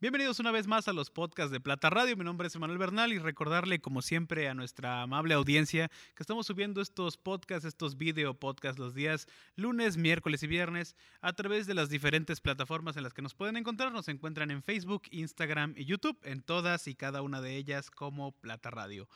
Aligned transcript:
Bienvenidos 0.00 0.38
una 0.38 0.52
vez 0.52 0.68
más 0.68 0.86
a 0.86 0.92
los 0.92 1.10
podcasts 1.10 1.50
de 1.50 1.58
Plata 1.58 1.90
Radio. 1.90 2.16
Mi 2.16 2.22
nombre 2.22 2.46
es 2.46 2.54
Emanuel 2.54 2.78
Bernal 2.78 3.12
y 3.12 3.18
recordarle, 3.18 3.80
como 3.80 4.00
siempre, 4.00 4.48
a 4.48 4.54
nuestra 4.54 5.02
amable 5.02 5.34
audiencia 5.34 5.88
que 6.14 6.22
estamos 6.22 6.46
subiendo 6.46 6.80
estos 6.80 7.16
podcasts, 7.16 7.64
estos 7.64 7.98
video 7.98 8.34
podcasts 8.34 8.78
los 8.78 8.94
días 8.94 9.26
lunes, 9.56 9.96
miércoles 9.96 10.44
y 10.44 10.46
viernes 10.46 10.94
a 11.20 11.32
través 11.32 11.66
de 11.66 11.74
las 11.74 11.88
diferentes 11.88 12.40
plataformas 12.40 12.96
en 12.96 13.02
las 13.02 13.12
que 13.12 13.22
nos 13.22 13.34
pueden 13.34 13.56
encontrar. 13.56 13.90
Nos 13.90 14.06
encuentran 14.06 14.52
en 14.52 14.62
Facebook, 14.62 15.02
Instagram 15.10 15.74
y 15.76 15.84
YouTube, 15.84 16.16
en 16.22 16.42
todas 16.42 16.86
y 16.86 16.94
cada 16.94 17.20
una 17.20 17.40
de 17.40 17.56
ellas 17.56 17.90
como 17.90 18.30
Plata 18.30 18.70
Radio. 18.70 19.08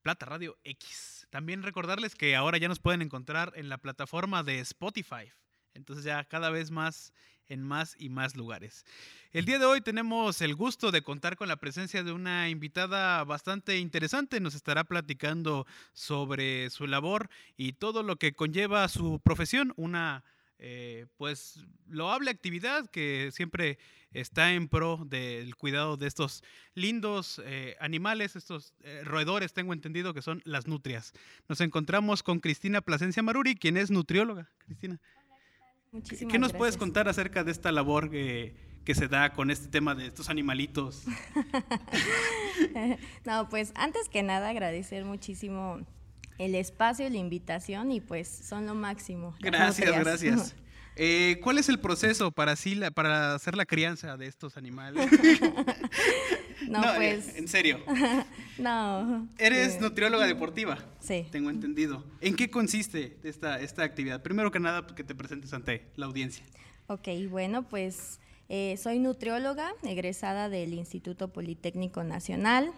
Plata 0.00 0.24
Radio 0.24 0.56
X. 0.64 1.26
También 1.28 1.62
recordarles 1.62 2.14
que 2.14 2.34
ahora 2.34 2.56
ya 2.56 2.68
nos 2.68 2.80
pueden 2.80 3.02
encontrar 3.02 3.52
en 3.56 3.68
la 3.68 3.76
plataforma 3.76 4.42
de 4.42 4.60
Spotify. 4.60 5.30
Entonces 5.74 6.02
ya 6.02 6.24
cada 6.24 6.48
vez 6.48 6.70
más 6.70 7.12
en 7.48 7.62
más 7.62 7.96
y 7.98 8.08
más 8.08 8.36
lugares. 8.36 8.84
El 9.32 9.44
día 9.44 9.58
de 9.58 9.66
hoy 9.66 9.80
tenemos 9.80 10.40
el 10.40 10.54
gusto 10.54 10.90
de 10.90 11.02
contar 11.02 11.36
con 11.36 11.48
la 11.48 11.56
presencia 11.56 12.02
de 12.02 12.12
una 12.12 12.48
invitada 12.48 13.24
bastante 13.24 13.78
interesante. 13.78 14.40
Nos 14.40 14.54
estará 14.54 14.84
platicando 14.84 15.66
sobre 15.92 16.70
su 16.70 16.86
labor 16.86 17.28
y 17.56 17.72
todo 17.72 18.02
lo 18.02 18.16
que 18.16 18.32
conlleva 18.32 18.88
su 18.88 19.20
profesión, 19.20 19.72
una 19.76 20.24
eh, 20.58 21.06
pues 21.16 21.64
loable 21.88 22.30
actividad 22.30 22.88
que 22.88 23.30
siempre 23.32 23.78
está 24.12 24.52
en 24.52 24.68
pro 24.68 25.04
del 25.04 25.56
cuidado 25.56 25.96
de 25.96 26.06
estos 26.06 26.44
lindos 26.74 27.42
eh, 27.44 27.76
animales, 27.80 28.36
estos 28.36 28.72
eh, 28.82 29.02
roedores, 29.04 29.52
tengo 29.52 29.72
entendido 29.72 30.14
que 30.14 30.22
son 30.22 30.40
las 30.44 30.66
nutrias. 30.68 31.12
Nos 31.48 31.60
encontramos 31.60 32.22
con 32.22 32.38
Cristina 32.38 32.80
Plasencia 32.80 33.22
Maruri, 33.22 33.56
quien 33.56 33.76
es 33.76 33.90
nutrióloga. 33.90 34.48
Cristina. 34.58 35.00
¿Qué 36.02 36.38
nos 36.38 36.52
puedes 36.52 36.76
contar 36.76 37.08
acerca 37.08 37.44
de 37.44 37.52
esta 37.52 37.70
labor 37.70 38.10
que, 38.10 38.54
se 38.94 39.08
da 39.08 39.32
con 39.32 39.50
este 39.50 39.68
tema 39.68 39.94
de 39.94 40.06
estos 40.06 40.28
animalitos? 40.28 41.04
no, 43.24 43.48
pues 43.48 43.72
antes 43.76 44.08
que 44.08 44.22
nada 44.22 44.48
agradecer 44.48 45.04
muchísimo 45.04 45.80
el 46.38 46.54
espacio, 46.54 47.08
la 47.08 47.18
invitación 47.18 47.92
y 47.92 48.00
pues 48.00 48.28
son 48.28 48.66
lo 48.66 48.74
máximo. 48.74 49.34
Gracias, 49.40 49.98
gracias. 49.98 50.56
Eh, 50.96 51.40
¿Cuál 51.42 51.58
es 51.58 51.68
el 51.68 51.80
proceso 51.80 52.30
para, 52.30 52.52
así 52.52 52.80
para 52.94 53.34
hacer 53.34 53.56
la 53.56 53.66
crianza 53.66 54.16
de 54.16 54.26
estos 54.26 54.56
animales? 54.56 55.10
no, 56.68 56.82
pues. 56.94 57.36
En 57.36 57.48
serio. 57.48 57.80
no. 58.58 59.28
Eres 59.38 59.80
nutrióloga 59.80 60.26
deportiva. 60.26 60.78
Sí. 61.00 61.26
Tengo 61.30 61.50
entendido. 61.50 62.04
¿En 62.20 62.36
qué 62.36 62.48
consiste 62.48 63.18
esta, 63.24 63.60
esta 63.60 63.82
actividad? 63.82 64.22
Primero 64.22 64.50
que 64.50 64.60
nada, 64.60 64.86
que 64.86 65.02
te 65.02 65.14
presentes 65.14 65.52
ante 65.52 65.86
la 65.96 66.06
audiencia. 66.06 66.44
Ok, 66.86 67.08
bueno, 67.28 67.68
pues 67.68 68.20
eh, 68.48 68.76
soy 68.76 68.98
nutrióloga, 68.98 69.72
egresada 69.82 70.48
del 70.48 70.74
Instituto 70.74 71.32
Politécnico 71.32 72.04
Nacional. 72.04 72.70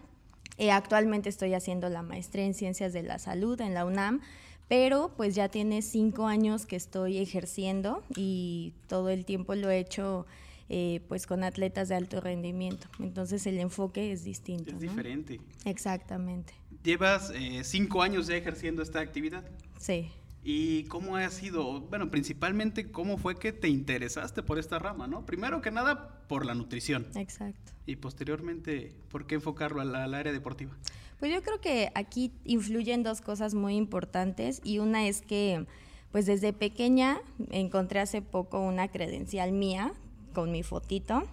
Eh, 0.59 0.71
actualmente 0.71 1.29
estoy 1.29 1.53
haciendo 1.55 1.89
la 1.91 2.03
maestría 2.03 2.47
en 2.47 2.55
Ciencias 2.55 2.93
de 2.93 3.03
la 3.03 3.19
Salud 3.19 3.61
en 3.61 3.75
la 3.75 3.85
UNAM 3.85 4.23
pero 4.69 5.13
pues 5.17 5.35
ya 5.35 5.49
tiene 5.49 5.83
cinco 5.83 6.27
años 6.27 6.67
que 6.67 6.77
estoy 6.77 7.19
ejerciendo 7.19 8.03
y 8.17 8.73
todo 8.89 9.11
el 9.11 9.25
tiempo 9.25 9.55
lo 9.55 9.71
he 9.71 9.79
hecho 9.79 10.27
eh, 10.69 11.01
pues 11.09 11.27
con 11.27 11.45
atletas 11.45 11.89
de 11.89 11.95
alto 11.95 12.21
rendimiento. 12.21 12.89
Entonces 12.99 13.47
el 13.47 13.59
enfoque 13.59 14.11
es 14.11 14.25
distinto. 14.25 14.73
Es 14.73 14.81
diferente. 14.81 15.41
Exactamente. 15.65 16.55
¿Llevas 16.83 17.31
eh, 17.35 17.63
cinco 17.63 18.03
años 18.03 18.27
ya 18.27 18.37
ejerciendo 18.37 18.83
esta 18.83 19.01
actividad? 19.01 19.45
Sí. 19.79 20.11
¿Y 20.43 20.85
cómo 20.85 21.17
ha 21.17 21.29
sido, 21.31 21.81
bueno, 21.83 22.11
principalmente 22.11 22.91
cómo 22.91 23.19
fue 23.19 23.37
que 23.37 23.53
te 23.53 23.69
interesaste 23.69 24.43
por 24.43 24.59
esta 24.59 24.79
rama, 24.79 25.09
¿no? 25.09 25.27
Primero 25.27 25.61
que 25.61 25.73
nada, 25.73 26.21
por 26.29 26.47
la 26.47 26.55
nutrición. 26.55 27.09
Exacto. 27.17 27.73
Y 27.85 27.97
posteriormente, 27.97 28.95
¿por 29.09 29.27
qué 29.27 29.37
enfocarlo 29.37 29.81
al 29.81 30.15
área 30.15 30.33
deportiva? 30.33 30.77
Pues 31.19 31.33
yo 31.33 31.43
creo 31.43 31.61
que 31.61 31.91
aquí 31.95 32.33
influyen 32.45 33.03
dos 33.03 33.21
cosas 33.21 33.55
muy 33.55 33.77
importantes 33.77 34.61
y 34.63 34.79
una 34.79 35.07
es 35.07 35.23
que 35.23 35.67
pues 36.13 36.27
desde 36.27 36.53
pequeña 36.53 37.19
encontré 37.51 38.01
hace 38.01 38.23
poco 38.23 38.61
una 38.61 38.89
credencial 38.89 39.53
mía 39.53 39.93
con 40.35 40.53
mi 40.53 40.63
fotito 40.63 41.25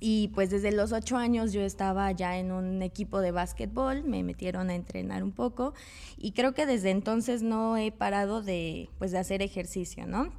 y 0.00 0.28
pues 0.34 0.50
desde 0.50 0.72
los 0.72 0.92
ocho 0.92 1.16
años 1.16 1.54
yo 1.54 1.62
estaba 1.62 2.12
ya 2.12 2.36
en 2.36 2.52
un 2.52 2.82
equipo 2.82 3.20
de 3.20 3.30
básquetbol, 3.30 4.04
me 4.04 4.22
metieron 4.22 4.68
a 4.68 4.74
entrenar 4.74 5.24
un 5.24 5.32
poco 5.32 5.72
y 6.18 6.32
creo 6.32 6.52
que 6.52 6.66
desde 6.66 6.90
entonces 6.90 7.42
no 7.42 7.78
he 7.78 7.90
parado 7.90 8.42
de, 8.42 8.90
pues, 8.98 9.12
de 9.12 9.18
hacer 9.18 9.40
ejercicio, 9.40 10.06
¿no? 10.06 10.30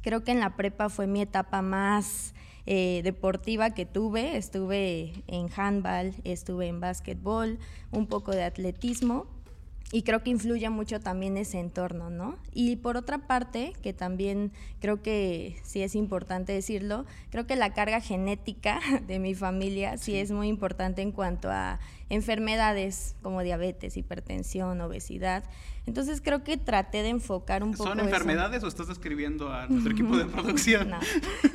Creo 0.00 0.24
que 0.24 0.32
en 0.32 0.40
la 0.40 0.56
prepa 0.56 0.88
fue 0.88 1.06
mi 1.06 1.20
etapa 1.20 1.60
más 1.60 2.34
eh, 2.66 3.00
deportiva 3.02 3.70
que 3.70 3.86
tuve. 3.86 4.36
Estuve 4.36 5.24
en 5.26 5.48
handball, 5.54 6.14
estuve 6.24 6.68
en 6.68 6.80
básquetbol, 6.80 7.58
un 7.90 8.06
poco 8.06 8.32
de 8.32 8.44
atletismo 8.44 9.39
y 9.92 10.02
creo 10.02 10.22
que 10.22 10.30
influye 10.30 10.70
mucho 10.70 11.00
también 11.00 11.36
ese 11.36 11.58
entorno, 11.58 12.10
¿no? 12.10 12.38
Y 12.52 12.76
por 12.76 12.96
otra 12.96 13.26
parte, 13.26 13.72
que 13.82 13.92
también 13.92 14.52
creo 14.80 15.02
que 15.02 15.56
sí 15.64 15.82
es 15.82 15.96
importante 15.96 16.52
decirlo, 16.52 17.06
creo 17.30 17.46
que 17.46 17.56
la 17.56 17.74
carga 17.74 18.00
genética 18.00 18.80
de 19.08 19.18
mi 19.18 19.34
familia 19.34 19.96
sí 19.96 20.14
es 20.16 20.30
muy 20.30 20.48
importante 20.48 21.02
en 21.02 21.10
cuanto 21.10 21.50
a 21.50 21.80
enfermedades 22.08 23.16
como 23.22 23.42
diabetes, 23.42 23.96
hipertensión, 23.96 24.80
obesidad. 24.80 25.42
Entonces 25.86 26.20
creo 26.20 26.44
que 26.44 26.56
traté 26.56 27.02
de 27.02 27.08
enfocar 27.08 27.64
un 27.64 27.72
poco. 27.72 27.88
¿Son 27.88 27.98
enfermedades 27.98 28.62
o 28.62 28.68
estás 28.68 28.90
escribiendo 28.90 29.52
a 29.52 29.66
nuestro 29.66 29.92
equipo 29.92 30.16
de 30.16 30.24
producción? 30.26 30.90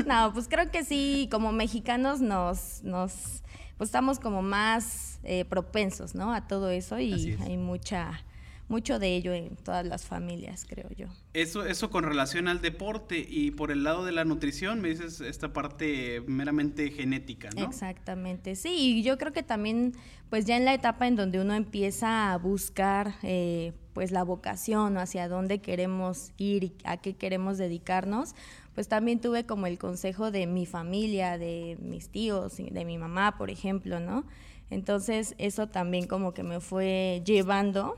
No, 0.05 0.33
pues 0.33 0.49
creo 0.49 0.69
que 0.71 0.83
sí, 0.83 1.29
como 1.31 1.53
mexicanos 1.53 2.19
nos, 2.19 2.83
nos 2.83 3.43
pues 3.77 3.89
estamos 3.89 4.19
como 4.19 4.41
más 4.41 5.19
eh, 5.23 5.45
propensos, 5.45 6.15
¿no? 6.15 6.33
A 6.33 6.47
todo 6.47 6.69
eso 6.69 6.99
y 6.99 7.37
hay 7.41 7.57
mucha 7.57 8.23
mucho 8.67 8.99
de 8.99 9.15
ello 9.15 9.33
en 9.33 9.55
todas 9.57 9.85
las 9.85 10.05
familias, 10.05 10.65
creo 10.67 10.89
yo. 10.95 11.07
Eso, 11.33 11.65
eso 11.65 11.89
con 11.89 12.03
relación 12.03 12.47
al 12.47 12.61
deporte 12.61 13.25
y 13.27 13.51
por 13.51 13.71
el 13.71 13.83
lado 13.83 14.05
de 14.05 14.11
la 14.11 14.25
nutrición, 14.25 14.81
me 14.81 14.89
dices 14.89 15.21
esta 15.21 15.53
parte 15.53 16.21
meramente 16.27 16.89
genética, 16.91 17.49
¿no? 17.55 17.65
Exactamente, 17.65 18.55
sí, 18.55 18.73
y 18.75 19.03
yo 19.03 19.17
creo 19.17 19.33
que 19.33 19.43
también, 19.43 19.93
pues 20.29 20.45
ya 20.45 20.57
en 20.57 20.65
la 20.65 20.73
etapa 20.73 21.07
en 21.07 21.15
donde 21.15 21.39
uno 21.39 21.53
empieza 21.53 22.33
a 22.33 22.37
buscar, 22.37 23.15
eh, 23.21 23.73
pues 23.93 24.11
la 24.11 24.23
vocación 24.23 24.97
o 24.97 24.99
hacia 24.99 25.29
dónde 25.29 25.59
queremos 25.59 26.31
ir 26.37 26.63
y 26.65 26.73
a 26.83 26.97
qué 26.97 27.15
queremos 27.15 27.57
dedicarnos, 27.57 28.35
pues 28.73 28.89
también 28.89 29.21
tuve 29.21 29.45
como 29.45 29.67
el 29.67 29.77
consejo 29.77 30.31
de 30.31 30.47
mi 30.47 30.65
familia, 30.65 31.37
de 31.37 31.77
mis 31.79 32.09
tíos, 32.09 32.57
de 32.57 32.85
mi 32.85 32.97
mamá, 32.97 33.37
por 33.37 33.49
ejemplo, 33.49 34.01
¿no? 34.01 34.25
Entonces 34.69 35.35
eso 35.37 35.67
también 35.67 36.07
como 36.07 36.33
que 36.33 36.43
me 36.43 36.59
fue 36.59 37.21
llevando 37.25 37.95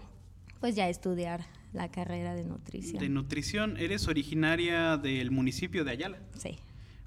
pues 0.60 0.76
ya 0.76 0.90
estudiar 0.90 1.46
la 1.74 1.90
carrera 1.90 2.34
de 2.34 2.44
nutrición. 2.44 3.00
De 3.00 3.10
nutrición, 3.10 3.78
¿eres 3.78 4.08
originaria 4.08 4.98
del 4.98 5.32
municipio 5.32 5.84
de 5.84 5.92
Ayala? 5.92 6.20
Sí. 6.38 6.58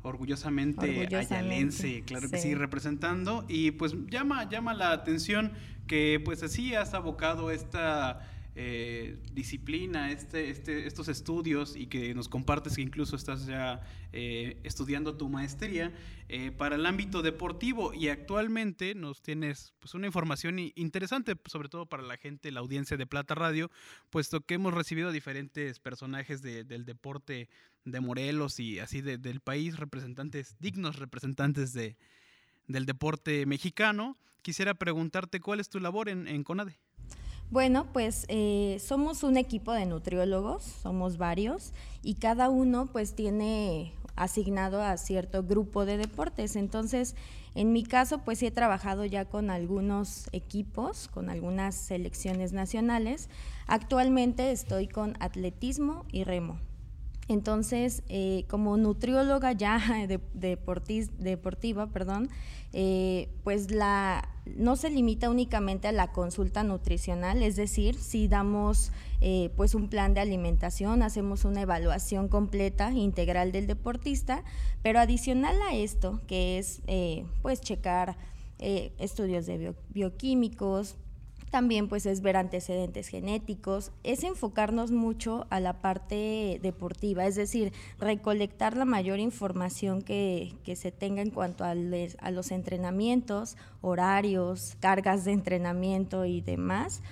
Orgullosamente, 0.03 1.15
ayalense, 1.15 2.03
claro 2.07 2.31
que 2.31 2.39
sí, 2.39 2.55
representando. 2.55 3.45
Y 3.49 3.73
pues 3.73 3.95
llama, 4.09 4.49
llama 4.49 4.73
la 4.73 4.93
atención 4.93 5.53
que 5.87 6.23
pues 6.25 6.43
así 6.43 6.75
has 6.75 6.95
abocado 6.95 7.51
esta 7.51 8.30
eh, 8.57 9.17
disciplina, 9.33 10.11
este, 10.11 10.51
este, 10.51 10.87
estos 10.87 11.09
estudios 11.09 11.77
y 11.77 11.87
que 11.87 12.15
nos 12.15 12.29
compartes 12.29 12.75
que 12.75 12.83
incluso 12.83 13.15
estás 13.15 13.47
ya 13.47 13.81
eh, 14.13 14.59
estudiando 14.65 15.17
tu 15.17 15.29
maestría 15.29 15.93
eh, 16.29 16.51
para 16.51 16.75
el 16.75 16.85
ámbito 16.85 17.23
deportivo 17.23 17.95
y 17.95 18.09
actualmente 18.09 18.97
nos 18.97 19.23
tienes 19.23 19.73
pues 19.79 19.95
una 19.95 20.09
información 20.09 20.59
interesante, 20.59 21.37
sobre 21.47 21.69
todo 21.69 21.87
para 21.87 22.03
la 22.03 22.17
gente, 22.17 22.51
la 22.51 22.59
audiencia 22.59 22.97
de 22.97 23.07
Plata 23.07 23.37
Radio, 23.37 23.71
puesto 24.11 24.41
que 24.41 24.55
hemos 24.55 24.75
recibido 24.75 25.11
a 25.11 25.13
diferentes 25.13 25.79
personajes 25.79 26.43
del 26.43 26.85
deporte 26.85 27.49
de 27.85 28.01
Morelos 28.01 28.59
y 28.59 28.81
así 28.81 29.01
del 29.01 29.41
país, 29.41 29.77
representantes, 29.77 30.57
dignos 30.59 30.99
representantes 30.99 31.73
de, 31.73 31.97
del 32.67 32.85
deporte 32.85 33.47
mexicano. 33.47 34.19
Quisiera 34.43 34.75
preguntarte 34.75 35.39
cuál 35.39 35.61
es 35.61 35.69
tu 35.69 35.79
labor 35.79 36.09
en, 36.09 36.27
en 36.27 36.43
CONADE. 36.43 36.79
Bueno, 37.51 37.89
pues 37.93 38.27
eh, 38.29 38.81
somos 38.81 39.25
un 39.25 39.37
equipo 39.37 39.73
de 39.73 39.85
nutriólogos, 39.85 40.63
somos 40.63 41.19
varios, 41.19 41.73
y 42.01 42.15
cada 42.15 42.49
uno 42.49 42.87
pues 42.87 43.15
tiene 43.15 43.93
asignado 44.15 44.81
a 44.81 44.97
cierto 44.97 45.43
grupo 45.43 45.85
de 45.85 45.97
deportes. 45.97 46.55
Entonces, 46.55 47.17
en 47.57 47.73
mi 47.73 47.83
caso, 47.83 48.19
pues 48.19 48.39
sí 48.39 48.47
he 48.47 48.51
trabajado 48.53 49.05
ya 49.05 49.25
con 49.25 49.51
algunos 49.51 50.29
equipos, 50.31 51.09
con 51.09 51.29
algunas 51.29 51.75
selecciones 51.75 52.53
nacionales. 52.53 53.29
Actualmente 53.67 54.53
estoy 54.53 54.87
con 54.87 55.17
atletismo 55.19 56.05
y 56.13 56.23
remo. 56.23 56.61
Entonces, 57.31 58.03
eh, 58.09 58.45
como 58.49 58.77
nutrióloga 58.77 59.53
ya 59.53 59.79
de, 60.09 60.19
deportiva, 61.19 61.87
perdón, 61.87 62.29
eh, 62.73 63.29
pues 63.45 63.71
la, 63.71 64.29
no 64.57 64.75
se 64.75 64.91
limita 64.91 65.31
únicamente 65.31 65.87
a 65.87 65.93
la 65.93 66.11
consulta 66.11 66.65
nutricional, 66.65 67.45
es 67.45 67.55
decir, 67.55 67.95
si 67.95 68.27
damos 68.27 68.91
eh, 69.21 69.53
pues 69.57 69.77
un 69.77 69.89
plan 69.89 70.13
de 70.13 70.21
alimentación, 70.23 71.05
hacemos 71.05 71.45
una 71.45 71.61
evaluación 71.61 72.27
completa, 72.27 72.91
integral 72.91 73.53
del 73.53 73.69
deportista, 73.69 74.43
pero 74.83 74.99
adicional 74.99 75.57
a 75.63 75.77
esto, 75.77 76.21
que 76.27 76.59
es 76.59 76.83
pues 77.43 77.61
checar 77.61 78.17
estudios 78.59 79.47
de 79.47 79.73
bioquímicos, 79.91 80.97
también 81.51 81.89
pues 81.89 82.07
es 82.07 82.23
ver 82.23 82.37
antecedentes 82.37 83.09
genéticos, 83.09 83.93
es 84.05 84.25
enfocarnos 84.25 84.93
mucho 84.93 85.47
a 85.51 85.61
la 85.61 85.81
parte 85.81 86.61
deportiva, 86.63 87.27
es 87.27 87.35
decir, 87.35 87.73
recolectar 87.99 88.77
la 88.77 88.85
mayor 88.85 89.19
información 89.19 90.03
que, 90.03 90.55
se 90.75 90.93
tenga 90.93 91.21
en 91.21 91.31
cuanto 91.31 91.65
a, 91.65 91.71
a 91.71 92.31
los 92.31 92.51
entrenamientos, 92.53 93.57
horarios, 93.81 94.77
cargas 94.81 95.25
de 95.25 95.33
entrenamiento 95.33 96.25
y 96.25 96.41
demás. 96.41 97.03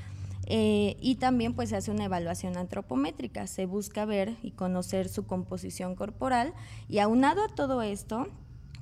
Eh, 0.50 0.96
y 1.00 1.17
también 1.17 1.52
pues 1.52 1.69
se 1.69 1.76
hace 1.76 1.91
una 1.91 2.06
evaluación 2.06 2.56
antropométrica, 2.56 3.46
se 3.46 3.67
busca 3.67 4.06
ver 4.06 4.37
y 4.43 4.52
conocer 4.52 5.11
su 5.11 5.26
composición 5.26 5.94
corporal 5.94 6.55
y 6.88 7.00
aunado 7.00 7.44
a 7.44 7.49
todo 7.49 7.82
esto, 7.82 8.29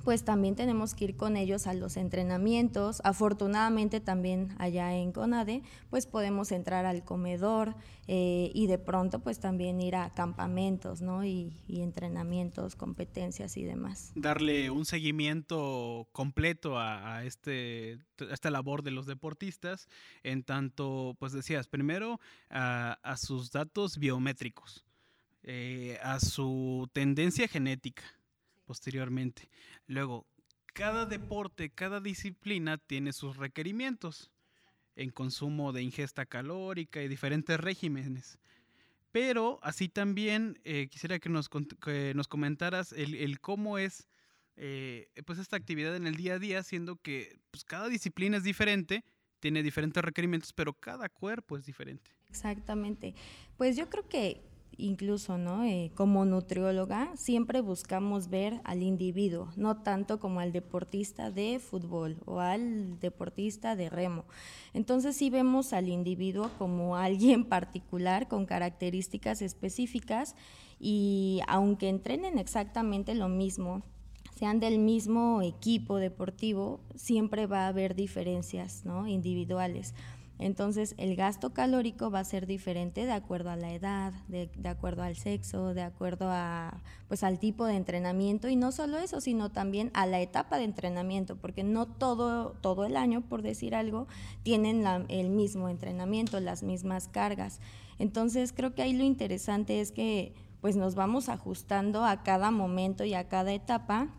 pues 0.03 0.23
también 0.23 0.55
tenemos 0.55 0.93
que 0.93 1.05
ir 1.05 1.17
con 1.17 1.37
ellos 1.37 1.67
a 1.67 1.73
los 1.73 1.97
entrenamientos. 1.97 3.01
Afortunadamente 3.03 3.99
también 3.99 4.55
allá 4.57 4.95
en 4.95 5.11
CONADE, 5.11 5.63
pues 5.89 6.05
podemos 6.05 6.51
entrar 6.51 6.85
al 6.85 7.03
comedor 7.03 7.75
eh, 8.07 8.51
y 8.53 8.67
de 8.67 8.77
pronto 8.77 9.19
pues 9.19 9.39
también 9.39 9.81
ir 9.81 9.95
a 9.95 10.13
campamentos, 10.13 11.01
¿no? 11.01 11.25
Y, 11.25 11.53
entrenamientos, 11.67 12.75
competencias 12.75 13.57
y 13.57 13.63
demás. 13.63 14.11
Darle 14.15 14.69
un 14.69 14.85
seguimiento 14.85 16.07
completo 16.11 16.79
a, 16.79 17.23
este, 17.25 17.99
esta 18.31 18.49
labor 18.49 18.83
de 18.83 18.91
los 18.91 19.05
deportistas, 19.05 19.87
en 20.23 20.43
tanto, 20.43 21.15
pues 21.19 21.33
decías, 21.33 21.67
primero 21.67 22.19
a, 22.49 23.15
sus 23.17 23.51
datos 23.51 23.97
biométricos, 23.97 24.85
eh, 25.43 25.97
a 26.01 26.19
su 26.19 26.89
tendencia 26.93 27.47
genética 27.47 28.03
posteriormente. 28.67 29.49
Luego, 29.87 30.27
cada 30.73 31.07
deporte, 31.07 31.71
cada 31.71 31.99
disciplina 31.99 32.77
tiene 32.77 33.13
sus 33.13 33.37
requerimientos 33.37 34.31
en 34.95 35.09
consumo 35.09 35.71
de 35.71 35.81
ingesta 35.81 36.25
calórica 36.25 37.01
y 37.01 37.07
diferentes 37.07 37.59
regímenes. 37.59 38.37
Pero 39.11 39.59
así 39.63 39.89
también 39.89 40.59
eh, 40.63 40.87
quisiera 40.91 41.17
que 41.17 41.29
nos, 41.29 41.49
nos 42.13 42.27
comentaras 42.27 42.91
el, 42.91 43.39
cómo 43.39 43.77
es 43.77 44.07
eh, 44.57 45.07
pues 45.25 45.39
esta 45.39 45.55
actividad 45.55 45.95
en 45.95 46.05
el 46.05 46.15
día 46.15 46.35
a 46.35 46.39
día, 46.39 46.61
siendo 46.61 46.97
que 46.97 47.39
pues, 47.49 47.63
cada 47.63 47.87
disciplina 47.87 48.37
es 48.37 48.43
diferente, 48.43 49.03
tiene 49.39 49.63
diferentes 49.63 50.03
requerimientos, 50.03 50.51
pero 50.53 50.73
cada 50.73 51.09
cuerpo 51.09 51.57
es 51.57 51.65
diferente. 51.65 52.11
Exactamente. 52.29 53.15
Pues 53.55 53.77
yo 53.77 53.89
creo 53.89 54.07
que 54.09 54.41
incluso, 54.77 55.37
¿no? 55.37 55.63
Eh, 55.63 55.91
como 55.95 56.25
nutrióloga, 56.25 57.11
siempre 57.15 57.61
buscamos 57.61 58.29
ver 58.29 58.61
al 58.63 58.83
individuo, 58.83 59.49
no 59.55 59.81
tanto 59.81 60.19
como 60.19 60.39
al 60.39 60.51
deportista 60.51 61.31
de 61.31 61.59
fútbol 61.59 62.17
o 62.25 62.39
al 62.39 62.99
deportista 62.99 63.75
de 63.75 63.89
remo. 63.89 64.25
Entonces 64.73 65.15
sí 65.15 65.29
vemos 65.29 65.73
al 65.73 65.89
individuo 65.89 66.51
como 66.57 66.95
alguien 66.95 67.45
particular 67.49 68.27
con 68.27 68.45
características 68.45 69.41
específicas 69.41 70.35
y 70.79 71.41
aunque 71.47 71.89
entrenen 71.89 72.37
exactamente 72.37 73.15
lo 73.15 73.29
mismo, 73.29 73.83
sean 74.37 74.59
del 74.59 74.77
mismo 74.77 75.41
equipo 75.41 75.97
deportivo, 75.97 76.79
siempre 76.95 77.47
va 77.47 77.65
a 77.65 77.69
haber 77.69 77.95
diferencias 77.95 78.85
¿no? 78.85 79.07
individuales. 79.07 79.95
Entonces 80.39 80.93
el 80.97 81.15
gasto 81.15 81.51
calórico 81.51 82.11
va 82.11 82.19
a 82.19 82.23
ser 82.23 82.45
diferente 82.45 83.05
de 83.05 83.11
acuerdo 83.11 83.49
a 83.49 83.55
la 83.55 83.73
edad, 83.73 84.13
de, 84.27 84.49
acuerdo 84.65 85.01
al 85.01 85.15
sexo, 85.15 85.73
de 85.73 85.81
acuerdo 85.81 86.29
a, 86.29 86.81
pues, 87.07 87.23
al 87.23 87.39
tipo 87.39 87.65
de 87.65 87.75
entrenamiento 87.75 88.47
y 88.47 88.55
no 88.55 88.71
solo 88.71 88.99
eso, 88.99 89.19
sino 89.19 89.49
también 89.49 89.89
a 89.93 90.05
la 90.05 90.19
etapa 90.19 90.57
de 90.57 90.65
entrenamiento, 90.65 91.37
porque 91.37 91.63
no 91.63 91.87
todo, 91.87 92.51
todo 92.61 92.85
el 92.85 92.97
año, 92.97 93.21
por 93.21 93.41
decir 93.41 93.73
algo, 93.73 94.07
tienen 94.43 94.85
el 95.07 95.29
mismo 95.29 95.69
entrenamiento, 95.69 96.39
las 96.39 96.61
mismas 96.61 97.07
cargas. 97.07 97.59
Entonces 97.97 98.53
creo 98.53 98.75
que 98.75 98.83
ahí 98.83 98.93
lo 98.93 99.03
interesante 99.03 99.81
es 99.81 99.91
que 99.91 100.33
pues 100.61 100.75
nos 100.75 100.95
vamos 100.95 101.29
ajustando 101.29 102.03
a 102.03 102.23
cada 102.23 102.51
momento 102.51 103.03
y 103.05 103.13
a 103.13 103.27
cada 103.27 103.53
etapa 103.53 104.09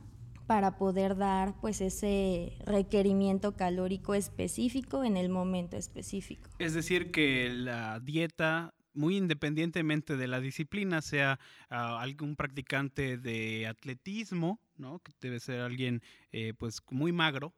para 0.48 0.78
poder 0.78 1.14
dar 1.16 1.54
pues 1.60 1.82
ese 1.82 2.56
requerimiento 2.64 3.54
calórico 3.54 4.14
específico 4.14 5.04
en 5.04 5.18
el 5.18 5.28
momento 5.28 5.76
específico. 5.76 6.48
Es 6.58 6.72
decir, 6.72 7.12
que 7.12 7.50
la 7.50 8.00
dieta 8.00 8.74
muy 8.94 9.16
independientemente 9.16 10.16
de 10.16 10.26
la 10.26 10.40
disciplina, 10.40 11.02
sea 11.02 11.38
ah, 11.68 12.00
algún 12.00 12.34
practicante 12.34 13.18
de 13.18 13.66
atletismo, 13.66 14.58
¿no? 14.76 14.98
que 15.00 15.12
debe 15.20 15.38
ser 15.38 15.60
alguien 15.60 16.02
eh, 16.32 16.54
pues 16.58 16.80
muy 16.90 17.12
magro, 17.12 17.54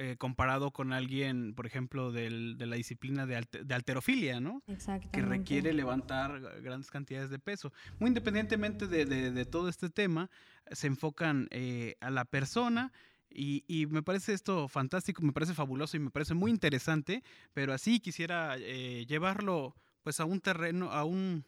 eh, 0.00 0.14
comparado 0.16 0.70
con 0.70 0.92
alguien, 0.92 1.54
por 1.54 1.66
ejemplo, 1.66 2.12
de 2.12 2.30
la 2.30 2.76
disciplina 2.76 3.26
de, 3.26 3.34
alterofilia, 3.74 4.38
¿no? 4.38 4.62
Que 5.10 5.22
requiere 5.22 5.72
levantar 5.72 6.40
grandes 6.62 6.88
cantidades 6.88 7.30
de 7.30 7.40
peso. 7.40 7.72
Muy 7.98 8.06
independientemente 8.06 8.86
de, 8.86 9.44
todo 9.46 9.68
este 9.68 9.90
tema, 9.90 10.30
se 10.70 10.86
enfocan 10.86 11.48
eh, 11.50 11.96
a 12.00 12.10
la 12.10 12.24
persona. 12.24 12.92
Y, 13.28 13.88
me 13.90 14.04
parece 14.04 14.34
esto 14.34 14.68
fantástico, 14.68 15.20
me 15.22 15.32
parece 15.32 15.52
fabuloso 15.52 15.96
y 15.96 16.00
me 16.00 16.10
parece 16.10 16.34
muy 16.34 16.52
interesante, 16.52 17.24
pero 17.52 17.72
así 17.72 17.98
quisiera 17.98 18.54
eh, 18.56 19.04
llevarlo 19.04 19.74
pues 20.04 20.20
a 20.20 20.26
un 20.26 20.40
terreno, 20.40 20.92
a 20.92 21.02
un, 21.02 21.44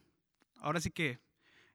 ahora 0.57 0.81
sí 0.81 0.91
que, 0.91 1.21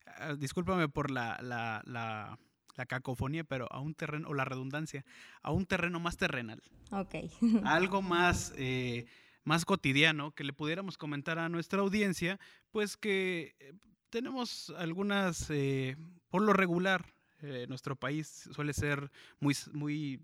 ah, 0.06 0.36
discúlpame 0.38 0.90
por 0.90 1.10
la, 1.10 1.40
la 1.42 1.82
la 1.86 2.38
cacofonía, 2.86 3.46
pero 3.46 3.72
a 3.72 3.80
un 3.80 3.96
terreno, 3.96 4.28
o 4.28 4.34
la 4.34 4.44
redundancia, 4.44 5.06
a 5.42 5.52
un 5.52 5.66
terreno 5.66 6.02
más 6.02 6.18
terrenal. 6.18 6.62
Ok. 6.92 7.16
Algo 7.64 8.02
más, 8.02 8.54
eh, 8.58 9.06
más 9.46 9.64
cotidiano 9.64 10.32
que 10.32 10.44
le 10.44 10.52
pudiéramos 10.52 10.98
comentar 10.98 11.40
a 11.40 11.48
nuestra 11.48 11.80
audiencia, 11.80 12.38
pues 12.72 12.98
que 12.98 13.56
eh, 13.60 13.74
tenemos 14.10 14.74
algunas, 14.78 15.50
eh, 15.50 15.96
por 16.30 16.42
lo 16.42 16.52
regular, 16.52 17.14
nuestro 17.68 17.96
país 17.96 18.50
suele 18.56 18.74
ser 18.74 19.12
muy, 19.40 19.56
muy 19.72 20.20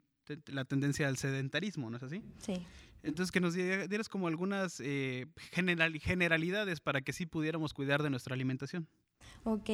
la 0.48 0.65
tendencia 0.65 1.07
al 1.07 1.18
sedentarismo, 1.18 1.92
¿no 1.92 1.98
es 1.98 2.03
así? 2.03 2.24
Sí. 2.39 2.53
Entonces, 3.03 3.31
que 3.31 3.39
nos 3.39 3.53
dieras 3.53 4.09
como 4.09 4.27
algunas 4.27 4.81
generalidades 6.01 6.79
para 6.79 7.01
que 7.01 7.13
sí 7.13 7.27
pudiéramos 7.27 7.75
cuidar 7.75 8.01
de 8.01 8.10
nuestra 8.10 8.34
alimentación. 8.34 8.88
Ok, 9.43 9.69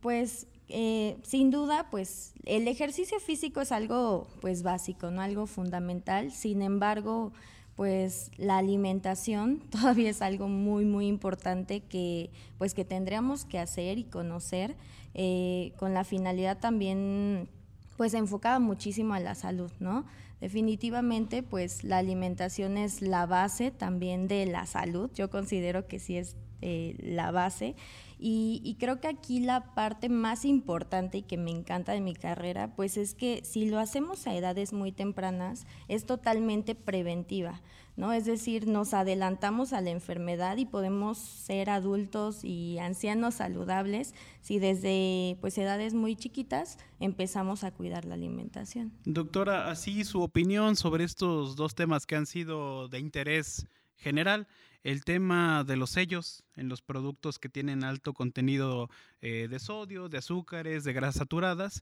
pues 0.00 0.46
eh, 0.68 1.16
sin 1.22 1.50
duda, 1.50 1.88
pues 1.90 2.32
el 2.44 2.68
ejercicio 2.68 3.18
físico 3.20 3.60
es 3.60 3.72
algo 3.72 4.28
pues 4.40 4.62
básico, 4.62 5.10
no 5.10 5.20
algo 5.20 5.46
fundamental. 5.46 6.30
Sin 6.30 6.62
embargo, 6.62 7.32
pues 7.76 8.30
la 8.36 8.58
alimentación 8.58 9.58
todavía 9.70 10.10
es 10.10 10.22
algo 10.22 10.48
muy 10.48 10.84
muy 10.84 11.06
importante 11.06 11.80
que 11.80 12.30
pues 12.58 12.74
que 12.74 12.84
tendríamos 12.84 13.44
que 13.44 13.58
hacer 13.58 13.98
y 13.98 14.04
conocer 14.04 14.76
eh, 15.14 15.72
con 15.78 15.92
la 15.92 16.04
finalidad 16.04 16.58
también 16.58 17.48
pues 17.96 18.14
enfocada 18.14 18.60
muchísimo 18.60 19.14
a 19.14 19.20
la 19.20 19.34
salud, 19.34 19.70
¿no? 19.80 20.06
Definitivamente, 20.40 21.42
pues 21.42 21.84
la 21.84 21.98
alimentación 21.98 22.78
es 22.78 23.02
la 23.02 23.26
base 23.26 23.70
también 23.70 24.26
de 24.26 24.46
la 24.46 24.64
salud. 24.64 25.10
Yo 25.14 25.28
considero 25.28 25.86
que 25.86 25.98
sí 25.98 26.16
es 26.16 26.34
eh, 26.62 26.96
la 26.98 27.30
base. 27.30 27.74
Y, 28.22 28.76
creo 28.78 29.00
que 29.00 29.08
aquí 29.08 29.40
la 29.40 29.72
parte 29.74 30.10
más 30.10 30.44
importante 30.44 31.18
y 31.18 31.22
que 31.22 31.38
me 31.38 31.50
encanta 31.50 31.92
de 31.92 32.02
mi 32.02 32.14
carrera, 32.14 32.76
pues 32.76 32.98
es 32.98 33.14
que 33.14 33.40
si 33.44 33.64
lo 33.64 33.78
hacemos 33.78 34.26
a 34.26 34.34
edades 34.34 34.74
muy 34.74 34.92
tempranas, 34.92 35.66
es 35.88 36.04
totalmente 36.04 36.74
preventiva, 36.74 37.62
¿no? 37.96 38.12
Es 38.12 38.26
decir, 38.26 38.66
nos 38.66 38.92
adelantamos 38.92 39.72
a 39.72 39.80
la 39.80 39.88
enfermedad 39.88 40.58
y 40.58 40.66
podemos 40.66 41.16
ser 41.16 41.70
adultos 41.70 42.44
y 42.44 42.78
ancianos 42.78 43.36
saludables 43.36 44.14
si 44.42 44.58
desde 44.58 45.38
pues 45.40 45.56
edades 45.56 45.94
muy 45.94 46.14
chiquitas 46.14 46.76
empezamos 47.00 47.64
a 47.64 47.70
cuidar 47.70 48.04
la 48.04 48.16
alimentación. 48.16 48.92
Doctora, 49.06 49.70
así 49.70 50.04
su 50.04 50.20
opinión 50.20 50.76
sobre 50.76 51.04
estos 51.04 51.56
dos 51.56 51.74
temas 51.74 52.04
que 52.04 52.16
han 52.16 52.26
sido 52.26 52.88
de 52.88 52.98
interés 52.98 53.66
general 53.96 54.46
el 54.82 55.04
tema 55.04 55.64
de 55.64 55.76
los 55.76 55.90
sellos 55.90 56.44
en 56.56 56.68
los 56.68 56.82
productos 56.82 57.38
que 57.38 57.48
tienen 57.48 57.84
alto 57.84 58.14
contenido 58.14 58.88
eh, 59.20 59.48
de 59.50 59.58
sodio, 59.58 60.08
de 60.08 60.18
azúcares, 60.18 60.84
de 60.84 60.92
grasas 60.92 61.16
saturadas 61.16 61.80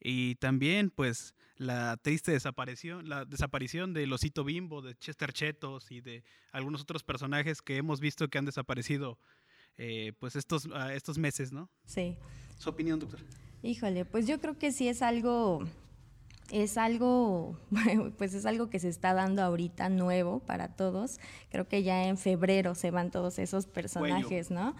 y 0.00 0.36
también 0.36 0.90
pues 0.90 1.34
la 1.56 1.98
triste 1.98 2.32
desaparición, 2.32 3.08
la 3.08 3.24
desaparición 3.26 3.92
de 3.92 4.06
Losito 4.06 4.44
Bimbo, 4.44 4.80
de 4.80 4.94
Chester 4.96 5.32
Chetos 5.32 5.90
y 5.90 6.00
de 6.00 6.24
algunos 6.52 6.80
otros 6.80 7.04
personajes 7.04 7.60
que 7.60 7.76
hemos 7.76 8.00
visto 8.00 8.28
que 8.28 8.38
han 8.38 8.46
desaparecido 8.46 9.18
eh, 9.76 10.12
pues 10.18 10.36
estos, 10.36 10.68
ah, 10.74 10.94
estos 10.94 11.18
meses, 11.18 11.52
¿no? 11.52 11.70
Sí. 11.84 12.16
Su 12.58 12.70
opinión, 12.70 12.98
doctor. 12.98 13.20
Híjole, 13.62 14.04
pues 14.06 14.26
yo 14.26 14.40
creo 14.40 14.58
que 14.58 14.72
sí 14.72 14.88
es 14.88 15.02
algo, 15.02 15.66
es 16.50 16.76
algo, 16.76 17.58
pues 18.18 18.34
es 18.34 18.46
algo 18.46 18.70
que 18.70 18.78
se 18.78 18.88
está 18.88 19.14
dando 19.14 19.42
ahorita 19.42 19.88
nuevo 19.88 20.40
para 20.40 20.68
todos. 20.68 21.18
Creo 21.50 21.68
que 21.68 21.82
ya 21.82 22.06
en 22.06 22.18
febrero 22.18 22.74
se 22.74 22.90
van 22.90 23.10
todos 23.10 23.38
esos 23.38 23.66
personajes, 23.66 24.50
¿no? 24.50 24.74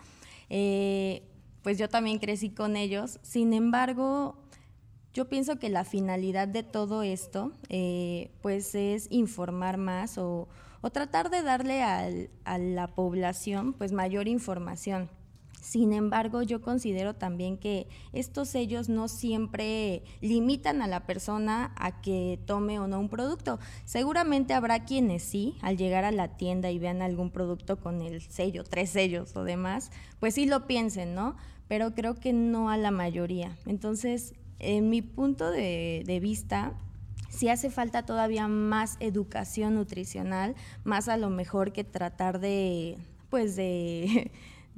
Eh, 0.48 1.22
pues 1.62 1.78
yo 1.78 1.88
también 1.88 2.18
crecí 2.18 2.50
con 2.50 2.76
ellos. 2.76 3.18
Sin 3.22 3.52
embargo, 3.52 4.36
yo 5.12 5.28
pienso 5.28 5.58
que 5.58 5.68
la 5.68 5.84
finalidad 5.84 6.48
de 6.48 6.62
todo 6.62 7.02
esto, 7.02 7.52
eh, 7.68 8.30
pues 8.42 8.74
es 8.74 9.08
informar 9.10 9.76
más 9.76 10.18
o, 10.18 10.48
o 10.80 10.90
tratar 10.90 11.30
de 11.30 11.42
darle 11.42 11.82
al, 11.82 12.30
a 12.44 12.58
la 12.58 12.88
población, 12.88 13.72
pues 13.72 13.92
mayor 13.92 14.28
información. 14.28 15.08
Sin 15.60 15.92
embargo, 15.92 16.42
yo 16.42 16.62
considero 16.62 17.14
también 17.14 17.58
que 17.58 17.86
estos 18.12 18.48
sellos 18.48 18.88
no 18.88 19.08
siempre 19.08 20.02
limitan 20.20 20.80
a 20.80 20.86
la 20.86 21.06
persona 21.06 21.72
a 21.76 22.00
que 22.00 22.40
tome 22.46 22.78
o 22.78 22.88
no 22.88 22.98
un 22.98 23.08
producto. 23.08 23.58
Seguramente 23.84 24.54
habrá 24.54 24.84
quienes 24.84 25.22
sí, 25.22 25.56
al 25.60 25.76
llegar 25.76 26.04
a 26.04 26.12
la 26.12 26.36
tienda 26.36 26.70
y 26.70 26.78
vean 26.78 27.02
algún 27.02 27.30
producto 27.30 27.78
con 27.78 28.00
el 28.00 28.22
sello, 28.22 28.64
tres 28.64 28.90
sellos 28.90 29.36
o 29.36 29.44
demás, 29.44 29.92
pues 30.18 30.34
sí 30.34 30.46
lo 30.46 30.66
piensen, 30.66 31.14
¿no? 31.14 31.36
Pero 31.68 31.94
creo 31.94 32.14
que 32.14 32.32
no 32.32 32.70
a 32.70 32.76
la 32.76 32.90
mayoría. 32.90 33.56
Entonces, 33.66 34.34
en 34.58 34.88
mi 34.88 35.02
punto 35.02 35.50
de, 35.50 36.18
vista, 36.22 36.72
sí 37.28 37.48
hace 37.48 37.70
falta 37.70 38.04
todavía 38.04 38.48
más 38.48 38.96
educación 39.00 39.74
nutricional, 39.74 40.54
más 40.84 41.08
a 41.08 41.16
lo 41.16 41.30
mejor 41.30 41.72
que 41.72 41.84
tratar 41.84 42.40
de, 42.40 42.96
pues 43.28 43.56
de 43.56 44.30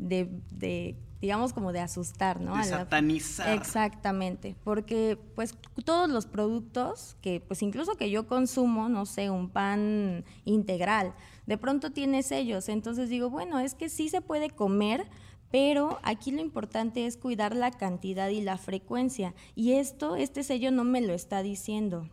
de, 0.09 0.97
digamos, 1.21 1.53
como 1.53 1.73
de 1.73 1.81
asustar, 1.81 2.41
¿no? 2.41 2.57
De 2.57 2.65
satanizar. 2.65 3.55
Exactamente, 3.55 4.57
porque 4.65 5.19
pues 5.35 5.55
todos 5.85 6.11
los 6.11 6.27
productos 6.27 7.17
que, 7.23 7.41
pues 7.41 7.63
incluso 7.63 7.97
que 7.97 8.11
yo 8.11 8.27
consumo, 8.27 8.89
no 8.89 9.07
sé, 9.07 9.31
un 9.31 9.49
pan 9.49 10.25
integral, 10.45 11.15
de 11.47 11.59
pronto 11.59 11.91
tiene 11.91 12.23
sellos, 12.23 12.69
entonces 12.69 13.09
digo, 13.09 13.31
bueno, 13.31 13.61
es 13.61 13.75
que 13.75 13.89
sí 13.89 14.09
se 14.09 14.21
puede 14.21 14.51
comer, 14.51 15.07
pero 15.51 15.99
aquí 16.03 16.31
lo 16.31 16.41
importante 16.41 17.07
es 17.07 17.17
cuidar 17.17 17.55
la 17.55 17.71
cantidad 17.71 18.29
y 18.29 18.41
la 18.41 18.59
frecuencia, 18.59 19.35
y 19.55 19.73
esto, 19.73 20.17
este 20.17 20.43
sello 20.43 20.71
no 20.71 20.85
me 20.85 21.01
lo 21.01 21.15
está 21.15 21.43
diciendo. 21.43 22.09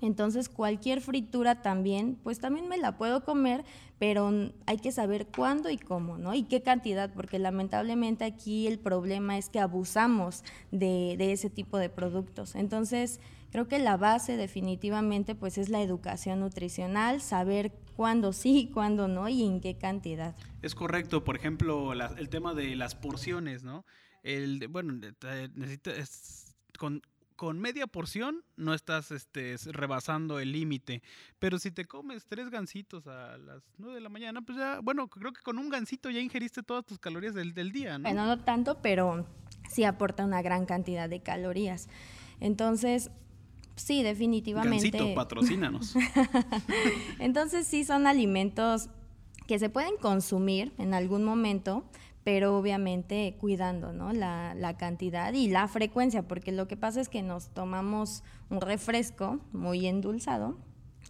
Entonces 0.00 0.48
cualquier 0.48 1.00
fritura 1.00 1.62
también, 1.62 2.18
pues 2.22 2.38
también 2.38 2.68
me 2.68 2.78
la 2.78 2.96
puedo 2.96 3.24
comer, 3.24 3.64
pero 3.98 4.32
hay 4.66 4.78
que 4.78 4.92
saber 4.92 5.26
cuándo 5.26 5.68
y 5.68 5.76
cómo, 5.76 6.16
¿no? 6.16 6.34
Y 6.34 6.44
qué 6.44 6.62
cantidad, 6.62 7.12
porque 7.12 7.38
lamentablemente 7.38 8.24
aquí 8.24 8.66
el 8.66 8.78
problema 8.78 9.36
es 9.36 9.50
que 9.50 9.60
abusamos 9.60 10.42
de, 10.70 11.16
ese 11.32 11.50
tipo 11.50 11.76
de 11.76 11.90
productos. 11.90 12.54
Entonces 12.54 13.20
creo 13.50 13.68
que 13.68 13.78
la 13.78 13.96
base 13.96 14.36
definitivamente 14.36 15.34
pues 15.34 15.58
es 15.58 15.68
la 15.68 15.82
educación 15.82 16.40
nutricional, 16.40 17.20
saber 17.20 17.72
cuándo 17.94 18.32
sí, 18.32 18.70
cuándo 18.72 19.06
no 19.06 19.28
y 19.28 19.44
en 19.44 19.60
qué 19.60 19.76
cantidad. 19.76 20.34
Es 20.62 20.74
correcto, 20.74 21.22
por 21.22 21.36
ejemplo, 21.36 21.92
el 21.92 22.28
tema 22.30 22.54
de 22.54 22.76
las 22.76 22.94
porciones, 22.94 23.64
¿no? 23.64 23.84
El, 24.22 24.66
bueno, 24.68 24.94
necesitas 25.54 26.56
con 26.78 27.02
con 27.40 27.58
media 27.58 27.86
porción 27.86 28.44
no 28.58 28.74
estás 28.74 29.10
este, 29.12 29.56
rebasando 29.72 30.40
el 30.40 30.52
límite. 30.52 31.02
Pero 31.38 31.58
si 31.58 31.70
te 31.70 31.86
comes 31.86 32.26
tres 32.26 32.50
gansitos 32.50 33.06
a 33.06 33.38
las 33.38 33.62
nueve 33.78 33.94
de 33.94 34.02
la 34.02 34.10
mañana, 34.10 34.42
pues 34.42 34.58
ya, 34.58 34.80
bueno, 34.82 35.08
creo 35.08 35.32
que 35.32 35.40
con 35.40 35.56
un 35.56 35.70
gansito 35.70 36.10
ya 36.10 36.20
ingeriste 36.20 36.62
todas 36.62 36.84
tus 36.84 36.98
calorías 36.98 37.32
del, 37.32 37.54
día, 37.72 37.96
¿no? 37.96 38.02
Bueno, 38.02 38.26
no 38.26 38.40
tanto, 38.40 38.82
pero 38.82 39.24
sí 39.70 39.84
aporta 39.84 40.22
una 40.22 40.42
gran 40.42 40.66
cantidad 40.66 41.08
de 41.08 41.22
calorías. 41.22 41.88
Entonces, 42.40 43.10
sí, 43.74 44.02
definitivamente. 44.02 44.90
Gansito, 44.90 45.14
patrocínanos. 45.14 45.94
Entonces, 47.20 47.66
sí 47.66 47.84
son 47.84 48.06
alimentos 48.06 48.90
que 49.46 49.58
se 49.58 49.70
pueden 49.70 49.96
consumir 49.96 50.74
en 50.76 50.92
algún 50.92 51.24
momento, 51.24 51.84
pero 52.24 52.56
obviamente 52.56 53.36
cuidando 53.40 53.92
¿no? 53.92 54.12
la, 54.12 54.54
la, 54.54 54.76
cantidad 54.76 55.32
y 55.32 55.48
la 55.48 55.68
frecuencia, 55.68 56.22
porque 56.22 56.52
lo 56.52 56.68
que 56.68 56.76
pasa 56.76 57.00
es 57.00 57.08
que 57.08 57.22
nos 57.22 57.48
tomamos 57.48 58.22
un 58.50 58.60
refresco 58.60 59.40
muy 59.52 59.86
endulzado 59.86 60.56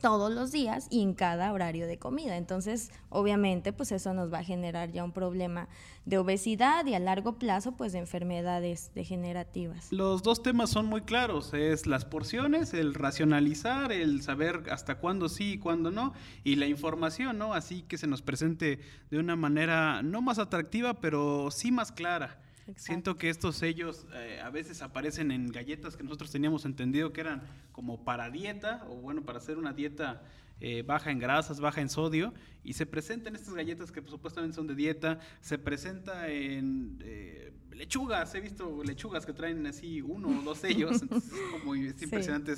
todos 0.00 0.32
los 0.32 0.50
días 0.52 0.86
y 0.90 1.02
en 1.02 1.14
cada 1.14 1.52
horario 1.52 1.86
de 1.86 1.98
comida. 1.98 2.36
Entonces, 2.36 2.90
obviamente, 3.08 3.72
pues 3.72 3.92
eso 3.92 4.14
nos 4.14 4.32
va 4.32 4.38
a 4.38 4.44
generar 4.44 4.90
ya 4.90 5.04
un 5.04 5.12
problema 5.12 5.68
de 6.06 6.18
obesidad 6.18 6.86
y 6.86 6.94
a 6.94 6.98
largo 6.98 7.38
plazo, 7.38 7.72
pues 7.72 7.92
de 7.92 7.98
enfermedades 7.98 8.90
degenerativas. 8.94 9.92
Los 9.92 10.22
dos 10.22 10.42
temas 10.42 10.70
son 10.70 10.86
muy 10.86 11.02
claros, 11.02 11.52
es 11.54 11.86
las 11.86 12.04
porciones, 12.04 12.74
el 12.74 12.94
racionalizar, 12.94 13.92
el 13.92 14.22
saber 14.22 14.64
hasta 14.70 14.96
cuándo 14.96 15.28
sí 15.28 15.52
y 15.52 15.58
cuándo 15.58 15.90
no, 15.90 16.14
y 16.42 16.56
la 16.56 16.66
información, 16.66 17.38
¿no? 17.38 17.54
Así 17.54 17.82
que 17.82 17.98
se 17.98 18.06
nos 18.06 18.22
presente 18.22 18.80
de 19.10 19.18
una 19.18 19.36
manera 19.36 20.02
no 20.02 20.22
más 20.22 20.38
atractiva, 20.38 20.94
pero 20.94 21.50
sí 21.50 21.70
más 21.70 21.92
clara. 21.92 22.40
Siento 22.76 23.16
que 23.16 23.28
estos 23.28 23.56
sellos 23.56 24.06
eh, 24.14 24.40
a 24.42 24.50
veces 24.50 24.82
aparecen 24.82 25.30
en 25.30 25.48
galletas 25.48 25.96
que 25.96 26.02
nosotros 26.02 26.30
teníamos 26.30 26.64
entendido 26.64 27.12
que 27.12 27.20
eran 27.20 27.42
como 27.72 28.04
para 28.04 28.30
dieta, 28.30 28.86
o 28.88 28.96
bueno, 28.96 29.22
para 29.22 29.38
hacer 29.38 29.58
una 29.58 29.72
dieta 29.72 30.22
eh, 30.60 30.82
baja 30.82 31.10
en 31.10 31.18
grasas, 31.18 31.60
baja 31.60 31.80
en 31.80 31.88
sodio, 31.88 32.34
y 32.62 32.74
se 32.74 32.86
presentan 32.86 33.34
estas 33.34 33.54
galletas 33.54 33.90
que 33.90 34.02
supuestamente 34.02 34.56
son 34.56 34.66
de 34.66 34.74
dieta, 34.74 35.18
se 35.40 35.58
presenta 35.58 36.28
en 36.28 36.98
eh, 37.02 37.52
lechugas, 37.72 38.34
he 38.34 38.40
visto 38.40 38.82
lechugas 38.84 39.24
que 39.24 39.32
traen 39.32 39.66
así 39.66 40.02
uno 40.02 40.28
o 40.28 40.42
dos 40.42 40.58
sellos, 40.58 41.00
entonces 41.02 41.32
es 41.32 41.60
como 41.60 41.74
es 41.74 42.02
impresionante, 42.02 42.54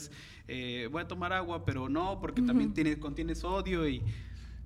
voy 0.90 1.02
a 1.02 1.08
tomar 1.08 1.32
agua, 1.32 1.64
pero 1.64 1.88
no, 1.88 2.20
porque 2.20 2.42
también 2.42 2.74
tiene, 2.74 2.98
contiene 2.98 3.34
sodio 3.34 3.88
y 3.88 4.02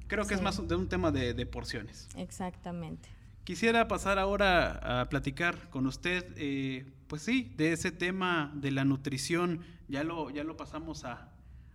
creo 0.07 0.27
que 0.27 0.35
es 0.35 0.43
más 0.43 0.67
de 0.67 0.75
un 0.75 0.89
tema 0.89 1.11
de 1.11 1.47
porciones. 1.47 2.09
Exactamente. 2.17 3.17
Quisiera 3.47 3.87
pasar 3.87 4.19
ahora 4.19 5.03
a 5.03 5.09
platicar 5.09 5.71
con 5.71 5.87
usted, 5.87 6.35
eh, 6.37 6.85
pues 7.07 7.23
sí, 7.23 7.53
de 7.57 7.73
ese 7.73 7.93
tema 7.93 8.51
de 8.57 8.73
la 8.73 8.85
nutrición. 8.85 9.61
Ya 9.87 10.03
lo, 10.03 10.31
ya 10.31 10.43
lo 10.43 10.57
pasamos 10.57 11.05
a, 11.05 11.31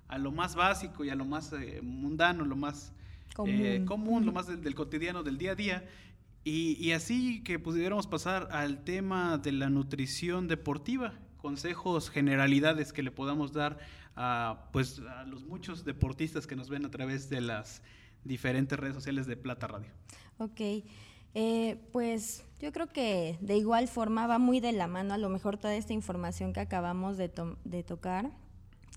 a 0.10 0.18
lo 0.18 0.34
más 0.34 0.56
básico 0.56 1.06
y 1.06 1.10
a 1.10 1.16
lo 1.16 1.24
más 1.24 1.54
eh, 1.54 1.80
mundano, 1.82 2.44
lo 2.44 2.58
más 2.58 2.92
eh, 3.48 3.86
común, 3.88 4.26
lo 4.26 4.34
más 4.34 4.48
del, 4.48 4.76
cotidiano, 4.76 5.24
del 5.24 5.38
día 5.38 5.54
a 5.54 5.56
día. 5.56 5.86
Y, 6.44 6.76
y, 6.78 6.92
así 6.92 7.42
que 7.42 7.58
pudiéramos 7.58 8.06
pasar 8.06 8.50
al 8.52 8.84
tema 8.84 9.38
de 9.38 9.54
la 9.54 9.70
nutrición 9.70 10.50
deportiva, 10.50 11.14
consejos, 11.38 12.10
generalidades 12.10 12.92
que 12.92 13.02
le 13.02 13.12
podamos 13.12 13.54
dar 13.54 13.80
a, 14.18 14.68
pues, 14.74 15.00
a 15.00 15.24
los 15.24 15.46
muchos 15.46 15.86
deportistas 15.86 16.48
que 16.48 16.58
nos 16.58 16.68
ven 16.70 16.84
a 16.84 16.92
través 16.92 17.30
de 17.30 17.40
las 17.40 17.82
diferentes 18.26 18.78
redes 18.78 18.96
sociales 18.96 19.26
de 19.26 19.38
Plata 19.38 19.68
Radio. 19.68 19.90
Ok. 20.38 20.60
Eh, 21.34 21.78
pues 21.92 22.44
yo 22.60 22.72
creo 22.72 22.88
que 22.88 23.38
de 23.42 23.58
igual 23.58 23.88
forma 23.88 24.28
va 24.28 24.38
muy 24.38 24.60
de 24.60 24.72
la 24.74 24.88
mano, 24.88 25.14
a 25.14 25.18
lo 25.18 25.30
mejor 25.30 25.58
toda 25.58 25.76
esta 25.76 25.94
información 25.94 26.54
que 26.54 26.60
acabamos 26.60 27.18
de, 27.18 27.30
tocar, 27.30 28.32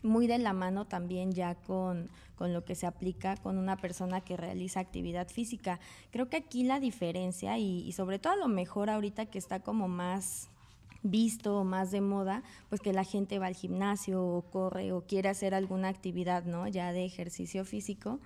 muy 0.02 0.26
de 0.26 0.38
la 0.38 0.52
mano 0.52 0.86
también 0.86 1.32
ya 1.32 1.54
con, 1.54 2.10
lo 2.40 2.64
que 2.64 2.74
se 2.74 2.86
aplica 2.86 3.36
con 3.36 3.56
una 3.56 3.76
persona 3.76 4.20
que 4.20 4.36
realiza 4.36 4.80
actividad 4.80 5.28
física. 5.28 5.80
Creo 6.10 6.28
que 6.28 6.36
aquí 6.36 6.64
la 6.64 6.80
diferencia 6.80 7.56
y, 7.56 7.80
y 7.86 7.92
sobre 7.92 8.18
todo 8.18 8.32
a 8.32 8.36
lo 8.36 8.48
mejor 8.48 8.90
ahorita 8.90 9.26
que 9.26 9.38
está 9.38 9.60
como 9.60 9.88
más 9.88 10.48
visto 11.02 11.60
o 11.60 11.64
más 11.64 11.90
de 11.90 12.00
moda, 12.00 12.42
pues 12.68 12.80
que 12.80 12.92
la 12.92 13.04
gente 13.04 13.38
va 13.38 13.46
al 13.46 13.54
gimnasio 13.54 14.24
o 14.24 14.42
corre 14.42 14.92
o 14.92 15.02
quiere 15.02 15.28
hacer 15.28 15.54
alguna 15.54 15.88
actividad, 15.88 16.44
¿no? 16.44 16.66
Ya 16.66 16.92
de 16.92 17.04
ejercicio 17.04 17.64
físico 17.64 18.18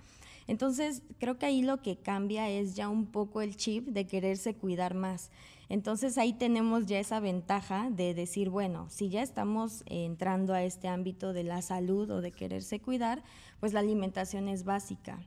entonces, 0.49 1.03
creo 1.19 1.37
que 1.37 1.45
ahí 1.45 1.61
lo 1.61 1.83
que 1.83 1.97
cambia 1.97 2.49
es 2.49 2.73
ya 2.73 2.89
un 2.89 3.05
poco 3.05 3.43
el 3.43 3.55
chip 3.55 3.89
de 3.89 4.07
quererse 4.07 4.55
cuidar 4.55 4.95
más. 4.95 5.29
Entonces 5.69 6.17
ahí 6.17 6.33
tenemos 6.33 6.87
ya 6.87 6.97
esa 6.97 7.19
ventaja 7.19 7.91
de 7.91 8.15
decir, 8.15 8.49
bueno, 8.49 8.89
si 8.89 9.09
ya 9.09 9.21
estamos 9.21 9.83
entrando 9.85 10.55
a 10.55 10.63
este 10.63 10.87
ámbito 10.87 11.33
de 11.33 11.43
la 11.43 11.61
salud 11.61 12.09
o 12.09 12.21
de 12.21 12.31
quererse 12.31 12.79
cuidar, 12.79 13.21
pues 13.59 13.73
la 13.73 13.81
alimentación 13.81 14.49
es 14.49 14.63
básica. 14.63 15.19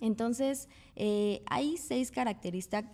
Entonces, 0.00 0.68
eh, 0.94 1.42
hay 1.46 1.76
seis 1.76 2.12
características 2.12 2.84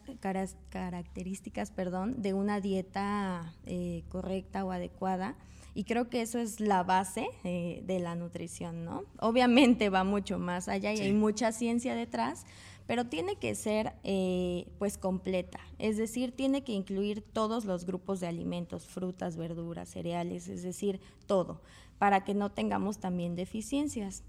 perdón, 1.73 2.23
de 2.23 2.33
una 2.33 2.62
dieta 2.62 3.52
eh, 3.66 4.02
correcta 4.09 4.64
o 4.64 4.71
adecuada 4.71 5.37
y 5.76 5.85
creo 5.85 6.09
que 6.09 6.23
eso 6.23 6.38
es 6.38 6.59
la 6.59 6.83
base 6.83 7.28
eh, 7.45 7.83
de 7.85 8.00
la 8.00 8.14
nutrición, 8.14 8.87
¿no? 8.87 9.04
Obviamente 9.21 9.90
va 9.90 10.04
mucho 10.04 10.38
más 10.38 10.68
allá 10.68 10.95
y 10.95 11.00
hay 11.00 11.12
mucha 11.12 11.52
ciencia 11.52 11.95
detrás, 11.95 12.47
pero 12.87 13.04
tiene 13.04 13.37
que 13.37 13.54
ser 13.54 13.92
eh, 14.02 14.68
pues 14.78 14.97
completa, 14.97 15.61
es 15.78 15.99
decir, 15.99 16.33
tiene 16.33 16.64
que 16.64 16.73
incluir 16.73 17.21
todos 17.21 17.66
los 17.66 17.85
grupos 17.85 18.21
de 18.21 18.26
alimentos, 18.26 18.87
frutas, 18.87 19.37
verduras, 19.37 19.90
cereales, 19.90 20.49
es 20.49 20.62
decir, 20.62 20.99
todo, 21.26 21.61
para 21.99 22.25
que 22.25 22.33
no 22.33 22.50
tengamos 22.50 22.99
también 22.99 23.37
deficiencias. 23.37 24.25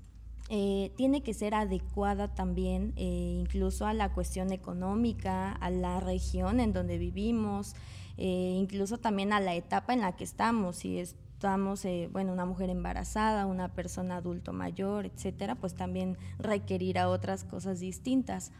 eh, 0.50 0.92
tiene 0.96 1.24
que 1.24 1.34
ser 1.34 1.54
adecuada 1.54 2.34
también 2.34 2.94
eh, 2.96 3.38
incluso 3.42 3.86
a 3.86 3.94
la 3.94 4.13
cuestión 4.13 4.51
económica, 4.51 5.51
a 5.51 5.70
la 5.70 6.00
región 6.00 6.60
en 6.60 6.72
donde 6.74 6.98
vivimos, 6.98 7.75
eh, 8.18 8.56
incluso 8.58 8.98
también 8.98 9.32
a 9.34 9.39
la 9.39 9.56
etapa 9.56 9.94
en 9.94 10.01
la 10.01 10.16
que 10.16 10.24
estamos, 10.24 10.77
si 10.77 11.00
estamos, 11.38 11.86
bueno, 12.12 12.34
una 12.34 12.46
mujer 12.46 12.72
embarazada, 12.72 13.46
una 13.46 13.72
persona 13.72 14.15
adulto 14.15 14.53
mayor, 14.53 15.06
etcétera, 15.06 15.53
pues 15.53 15.75
también 15.75 16.17
requerirá 16.39 17.10
otras 17.10 17.44
cosas 17.44 17.79
distintas. 17.79 18.51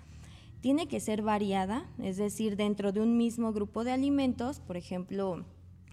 Tiene 0.62 0.88
que 0.88 1.00
ser 1.00 1.24
variada, 1.24 1.90
es 1.98 2.18
decir, 2.18 2.56
dentro 2.56 2.92
de 2.92 3.02
un 3.02 3.18
mismo 3.18 3.52
grupo 3.52 3.84
de 3.84 3.94
alimentos, 3.94 4.60
por 4.60 4.78
ejemplo, 4.78 5.44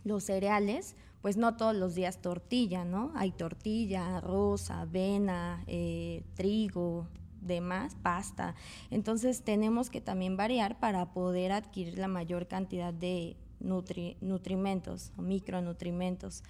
los 0.04 0.24
cereales, 0.24 0.94
pues 1.22 1.38
no 1.38 1.56
todos 1.56 1.74
los 1.74 1.94
días 1.94 2.20
tortilla, 2.20 2.84
¿no? 2.84 3.12
Hay 3.14 3.32
tortilla, 3.32 4.18
arroz, 4.18 4.70
avena, 4.70 5.64
eh, 5.66 6.22
trigo, 6.34 7.08
demás, 7.40 7.96
pasta. 8.02 8.56
Entonces 8.90 9.42
tenemos 9.42 9.88
que 9.88 10.02
también 10.02 10.36
variar 10.36 10.78
para 10.80 11.14
poder 11.14 11.52
adquirir 11.52 11.96
la 11.96 12.08
mayor 12.08 12.46
cantidad 12.46 12.92
de 12.92 13.38
nutrimentos 13.58 15.12
o 15.16 15.22
micronutrimentos. 15.22 16.42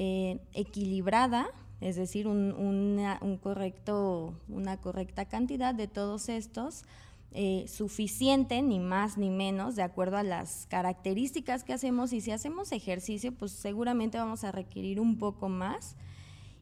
Eh, 0.00 0.38
equilibrada, 0.54 1.48
es 1.80 1.96
decir, 1.96 2.28
un 2.28 3.40
correcto, 3.42 4.32
una 4.48 4.76
correcta 4.76 5.24
cantidad 5.24 5.74
de 5.74 5.88
todos 5.88 6.28
estos 6.28 6.84
eh, 7.32 7.64
suficiente, 7.66 8.62
ni 8.62 8.78
más 8.78 9.18
ni 9.18 9.28
menos, 9.28 9.74
de 9.74 9.82
acuerdo 9.82 10.16
a 10.16 10.22
las 10.22 10.66
características 10.70 11.64
que 11.64 11.72
hacemos. 11.72 12.12
Y 12.12 12.20
si 12.20 12.30
hacemos 12.30 12.70
ejercicio, 12.70 13.32
pues 13.32 13.50
seguramente 13.50 14.18
vamos 14.18 14.44
a 14.44 14.52
requerir 14.52 15.00
un 15.00 15.18
poco 15.18 15.48
más. 15.48 15.96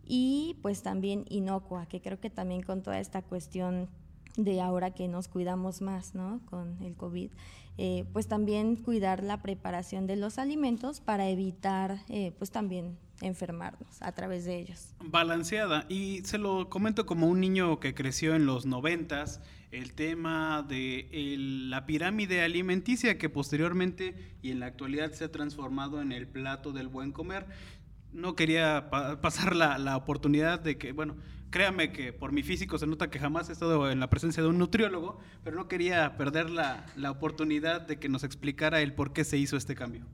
Y 0.07 0.57
pues 0.63 0.83
también 0.83 1.27
inocua, 1.29 1.85
que 1.85 2.01
creo 2.01 2.19
que 2.19 2.31
también 2.31 2.63
con 2.63 2.83
toda 2.83 2.99
esta 3.01 3.21
cuestión 3.21 3.91
de 4.39 4.63
ahora 4.63 4.93
que 4.93 5.09
nos 5.09 5.29
cuidamos 5.29 5.83
más, 5.83 6.15
¿no? 6.15 6.41
Con 6.47 6.83
el 6.83 6.95
COVID, 6.97 7.31
eh, 7.79 8.05
pues 8.13 8.27
también 8.27 8.77
cuidar 8.77 9.23
la 9.23 9.43
preparación 9.43 10.07
de 10.07 10.17
los 10.17 10.39
alimentos 10.39 11.01
para 11.01 11.29
evitar, 11.29 11.99
eh, 12.09 12.33
pues 12.39 12.51
también 12.51 12.97
enfermarnos 13.21 14.01
a 14.01 14.13
través 14.13 14.45
de 14.45 14.59
ellos. 14.59 14.95
Balanceada, 15.05 15.85
y 15.89 16.23
se 16.25 16.39
lo 16.39 16.69
comento 16.69 17.07
como 17.07 17.29
un 17.29 17.41
niño 17.41 17.79
que 17.81 17.95
creció 17.95 18.35
en 18.35 18.47
los 18.47 18.67
noventas, 18.67 19.41
el 19.73 19.93
tema 19.93 20.65
de 20.67 21.09
la 21.39 21.87
pirámide 21.87 22.43
alimenticia 22.43 23.19
que 23.19 23.29
posteriormente 23.29 24.15
y 24.41 24.53
en 24.53 24.61
la 24.61 24.67
actualidad 24.67 25.13
se 25.13 25.25
ha 25.25 25.33
transformado 25.33 26.01
en 26.01 26.13
el 26.13 26.27
plato 26.27 26.73
del 26.73 26.89
buen 26.89 27.13
comer. 27.13 27.47
No 28.13 28.37
quería 28.37 28.89
pasar 29.21 29.55
la, 29.55 29.77
la, 29.77 29.97
oportunidad 29.97 30.61
de 30.61 30.79
que, 30.79 30.93
bueno, 30.93 31.17
créame 31.51 31.93
que 31.93 32.13
por 32.13 32.33
mi 32.33 32.43
físico 32.43 32.79
se 32.79 32.87
nota 32.87 33.11
que 33.11 33.19
jamás 33.19 33.49
he 33.49 33.53
estado 33.53 33.91
en 33.91 34.01
la 34.01 34.11
presencia 34.11 34.43
de 34.43 34.49
un 34.49 34.59
nutriólogo, 34.59 35.19
pero 35.45 35.57
no 35.57 35.69
quería 35.69 36.17
perder 36.17 36.51
la, 36.51 36.87
la 36.97 37.11
oportunidad 37.11 37.81
de 37.81 37.99
que 37.99 38.09
nos 38.09 38.25
explicara 38.25 38.81
el 38.81 38.93
por 38.95 39.13
qué 39.13 39.25
se 39.25 39.39
hizo 39.39 39.57
este 39.57 39.75
cambio. 39.75 40.05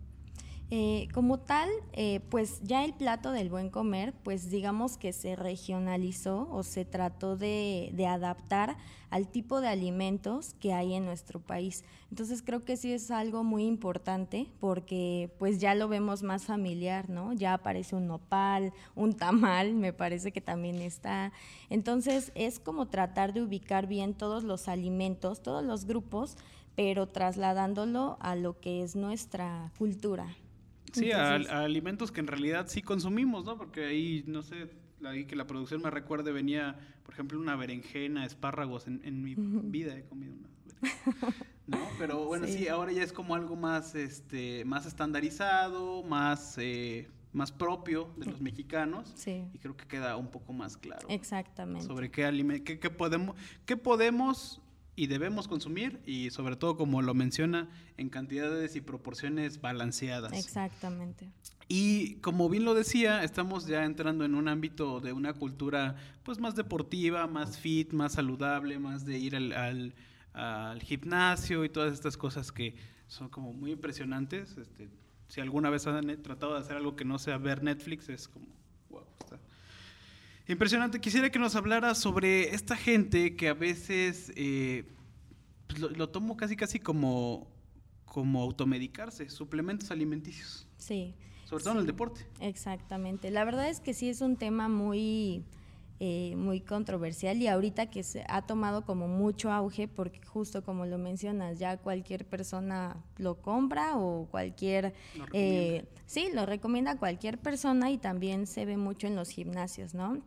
Eh, 0.74 1.08
como 1.12 1.38
tal, 1.38 1.68
eh, 1.92 2.20
pues 2.30 2.62
ya 2.62 2.82
el 2.82 2.94
plato 2.94 3.30
del 3.30 3.50
buen 3.50 3.68
comer, 3.68 4.14
pues 4.22 4.48
digamos 4.48 4.96
que 4.96 5.12
se 5.12 5.36
regionalizó 5.36 6.48
o 6.50 6.62
se 6.62 6.86
trató 6.86 7.36
de, 7.36 7.92
adaptar 8.08 8.78
al 9.10 9.28
tipo 9.28 9.60
de 9.60 9.68
alimentos 9.68 10.54
que 10.54 10.72
hay 10.72 10.94
en 10.94 11.04
nuestro 11.04 11.40
país. 11.40 11.84
Entonces 12.08 12.40
creo 12.40 12.64
que 12.64 12.78
sí 12.78 12.90
es 12.90 13.10
algo 13.10 13.44
muy 13.44 13.66
importante 13.66 14.46
porque 14.60 15.30
pues 15.38 15.60
ya 15.60 15.74
lo 15.74 15.88
vemos 15.88 16.22
más 16.22 16.46
familiar, 16.46 17.10
¿no? 17.10 17.34
Ya 17.34 17.52
aparece 17.52 17.94
un 17.94 18.06
nopal, 18.06 18.72
un 18.94 19.12
tamal, 19.12 19.74
me 19.74 19.92
parece 19.92 20.32
que 20.32 20.40
también 20.40 20.80
está. 20.80 21.32
Entonces 21.68 22.32
es 22.34 22.58
como 22.58 22.86
tratar 22.88 23.34
de 23.34 23.42
ubicar 23.42 23.86
bien 23.88 24.14
todos 24.14 24.42
los 24.42 24.68
alimentos, 24.68 25.42
todos 25.42 25.62
los 25.62 25.84
grupos, 25.84 26.38
pero 26.76 27.08
trasladándolo 27.08 28.16
a 28.20 28.36
lo 28.36 28.58
que 28.58 28.82
es 28.82 28.96
nuestra 28.96 29.70
cultura. 29.76 30.34
Sí, 30.92 31.12
a, 31.12 31.34
alimentos 31.34 32.12
que 32.12 32.20
en 32.20 32.26
realidad 32.26 32.66
sí 32.68 32.82
consumimos, 32.82 33.44
¿no? 33.44 33.56
Porque 33.56 33.86
ahí, 33.86 34.24
no 34.26 34.42
sé, 34.42 34.68
ahí 35.04 35.24
que 35.24 35.36
la 35.36 35.46
producción 35.46 35.82
me 35.82 35.90
recuerde, 35.90 36.32
venía, 36.32 36.78
por 37.02 37.14
ejemplo, 37.14 37.40
una 37.40 37.56
berenjena, 37.56 38.24
espárragos. 38.24 38.86
En, 38.86 39.22
mi 39.22 39.34
vida 39.36 39.96
he 39.96 40.04
comido 40.04 40.34
una 40.34 40.48
¿no? 41.66 41.78
Pero 41.98 42.24
bueno, 42.26 42.46
sí. 42.46 42.68
ahora 42.68 42.92
ya 42.92 43.02
es 43.02 43.12
como 43.12 43.34
algo 43.34 43.56
más, 43.56 43.94
este, 43.94 44.64
más 44.64 44.86
estandarizado, 44.86 46.02
más... 46.02 46.56
Eh, 46.58 47.08
más 47.32 47.50
propio 47.50 48.10
de 48.18 48.26
los 48.26 48.42
mexicanos 48.42 49.10
sí. 49.14 49.46
y 49.54 49.58
creo 49.58 49.74
que 49.74 49.86
queda 49.86 50.16
un 50.16 50.30
poco 50.30 50.52
más 50.52 50.76
claro. 50.76 51.08
Exactamente. 51.08 51.86
Sobre 51.86 52.10
qué, 52.10 52.62
qué, 52.62 52.78
qué, 52.78 52.90
podemos, 52.90 53.36
qué 53.64 53.78
podemos 53.78 54.60
y 54.94 55.06
debemos 55.06 55.48
consumir 55.48 56.00
y 56.06 56.30
sobre 56.30 56.56
todo 56.56 56.76
como 56.76 57.00
lo 57.02 57.14
menciona 57.14 57.68
en 57.96 58.10
cantidades 58.10 58.76
y 58.76 58.80
proporciones 58.80 59.60
balanceadas. 59.60 60.32
Exactamente. 60.32 61.30
Y 61.68 62.16
como 62.16 62.50
bien 62.50 62.64
lo 62.64 62.74
decía, 62.74 63.24
estamos 63.24 63.66
ya 63.66 63.84
entrando 63.84 64.24
en 64.24 64.34
un 64.34 64.48
ámbito 64.48 65.00
de 65.00 65.12
una 65.12 65.32
cultura 65.32 65.96
pues 66.22 66.38
más 66.38 66.54
deportiva, 66.54 67.26
más 67.26 67.58
fit, 67.58 67.92
más 67.92 68.12
saludable, 68.12 68.78
más 68.78 69.06
de 69.06 69.18
ir 69.18 69.36
al, 69.36 69.94
al, 70.34 70.82
gimnasio 70.82 71.64
y 71.64 71.70
todas 71.70 71.94
estas 71.94 72.16
cosas 72.16 72.52
que 72.52 72.74
son 73.06 73.30
como 73.30 73.54
muy 73.54 73.72
impresionantes. 73.72 74.58
Este, 74.58 74.90
si 75.28 75.40
alguna 75.40 75.70
vez 75.70 75.86
han 75.86 76.22
tratado 76.22 76.54
de 76.54 76.60
hacer 76.60 76.76
algo 76.76 76.94
que 76.94 77.06
no 77.06 77.18
sea 77.18 77.38
ver 77.38 77.62
Netflix, 77.62 78.10
es 78.10 78.28
como, 78.28 78.46
wow, 78.90 79.04
está, 79.20 79.38
Impresionante. 80.48 81.00
Quisiera 81.00 81.30
que 81.30 81.38
nos 81.38 81.54
hablara 81.54 81.94
sobre 81.94 82.54
esta 82.54 82.76
gente 82.76 83.36
que 83.36 83.48
a 83.48 83.54
veces 83.54 84.32
eh, 84.36 84.84
pues 85.68 85.80
lo, 85.80 86.08
tomo 86.08 86.36
casi 86.36 86.56
casi 86.56 86.78
como, 86.78 87.48
como 88.04 88.42
automedicarse, 88.42 89.30
suplementos 89.30 89.90
alimenticios. 89.90 90.66
Sí. 90.78 91.14
Sobre 91.44 91.64
todo 91.64 91.74
en 91.74 91.80
el 91.80 91.86
deporte. 91.86 92.26
Exactamente. 92.40 93.30
La 93.30 93.44
verdad 93.44 93.68
es 93.68 93.80
que 93.80 93.94
sí 93.94 94.08
es 94.08 94.20
un 94.20 94.36
tema 94.36 94.68
muy, 94.68 95.44
eh, 96.04 96.34
muy 96.34 96.60
controversial 96.60 97.40
y 97.40 97.46
ahorita 97.46 97.88
que 97.88 98.02
se 98.02 98.24
ha 98.26 98.42
tomado 98.42 98.84
como 98.84 99.06
mucho 99.06 99.52
auge 99.52 99.86
porque 99.86 100.20
justo 100.26 100.64
como 100.64 100.84
lo 100.84 100.98
mencionas, 100.98 101.60
ya 101.60 101.76
cualquier 101.76 102.26
persona 102.26 102.96
lo 103.18 103.40
compra 103.40 103.96
o 103.96 104.26
cualquier... 104.28 104.94
eh, 105.32 105.84
sí, 106.06 106.30
lo 106.34 106.44
recomienda 106.44 106.98
cualquier 106.98 107.38
persona 107.38 107.92
y 107.92 107.98
también 107.98 108.48
se 108.48 108.64
ve 108.64 108.76
mucho 108.76 109.06
en 109.06 109.14
los 109.14 109.28
gimnasios, 109.28 109.94
¿no? 109.94 110.20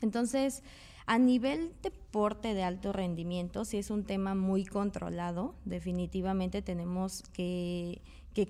Entonces, 0.00 0.62
a 1.06 1.18
nivel 1.18 1.72
deporte 1.82 2.54
de 2.54 2.62
alto 2.62 2.92
rendimiento, 2.92 3.64
sí 3.64 3.78
es 3.78 3.90
un 3.90 4.04
tema 4.04 4.36
muy 4.36 4.64
controlado. 4.64 5.56
Definitivamente 5.64 6.62
tenemos 6.62 7.24
que, 7.32 8.00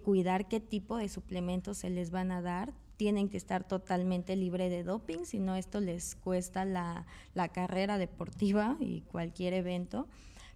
cuidar 0.04 0.46
qué 0.46 0.60
tipo 0.60 0.98
de 0.98 1.08
suplementos 1.08 1.78
se 1.78 1.88
les 1.88 2.10
van 2.10 2.32
a 2.32 2.42
dar. 2.42 2.74
Tienen 2.96 3.28
que 3.28 3.36
estar 3.36 3.66
totalmente 3.66 4.36
libre 4.36 4.68
de 4.68 4.82
doping, 4.82 5.24
si 5.24 5.38
no 5.38 5.56
esto 5.56 5.80
les 5.80 6.14
cuesta 6.16 6.64
la, 6.64 7.06
la 7.34 7.48
carrera 7.48 7.98
deportiva 7.98 8.76
y 8.80 9.02
cualquier 9.02 9.54
evento 9.54 10.06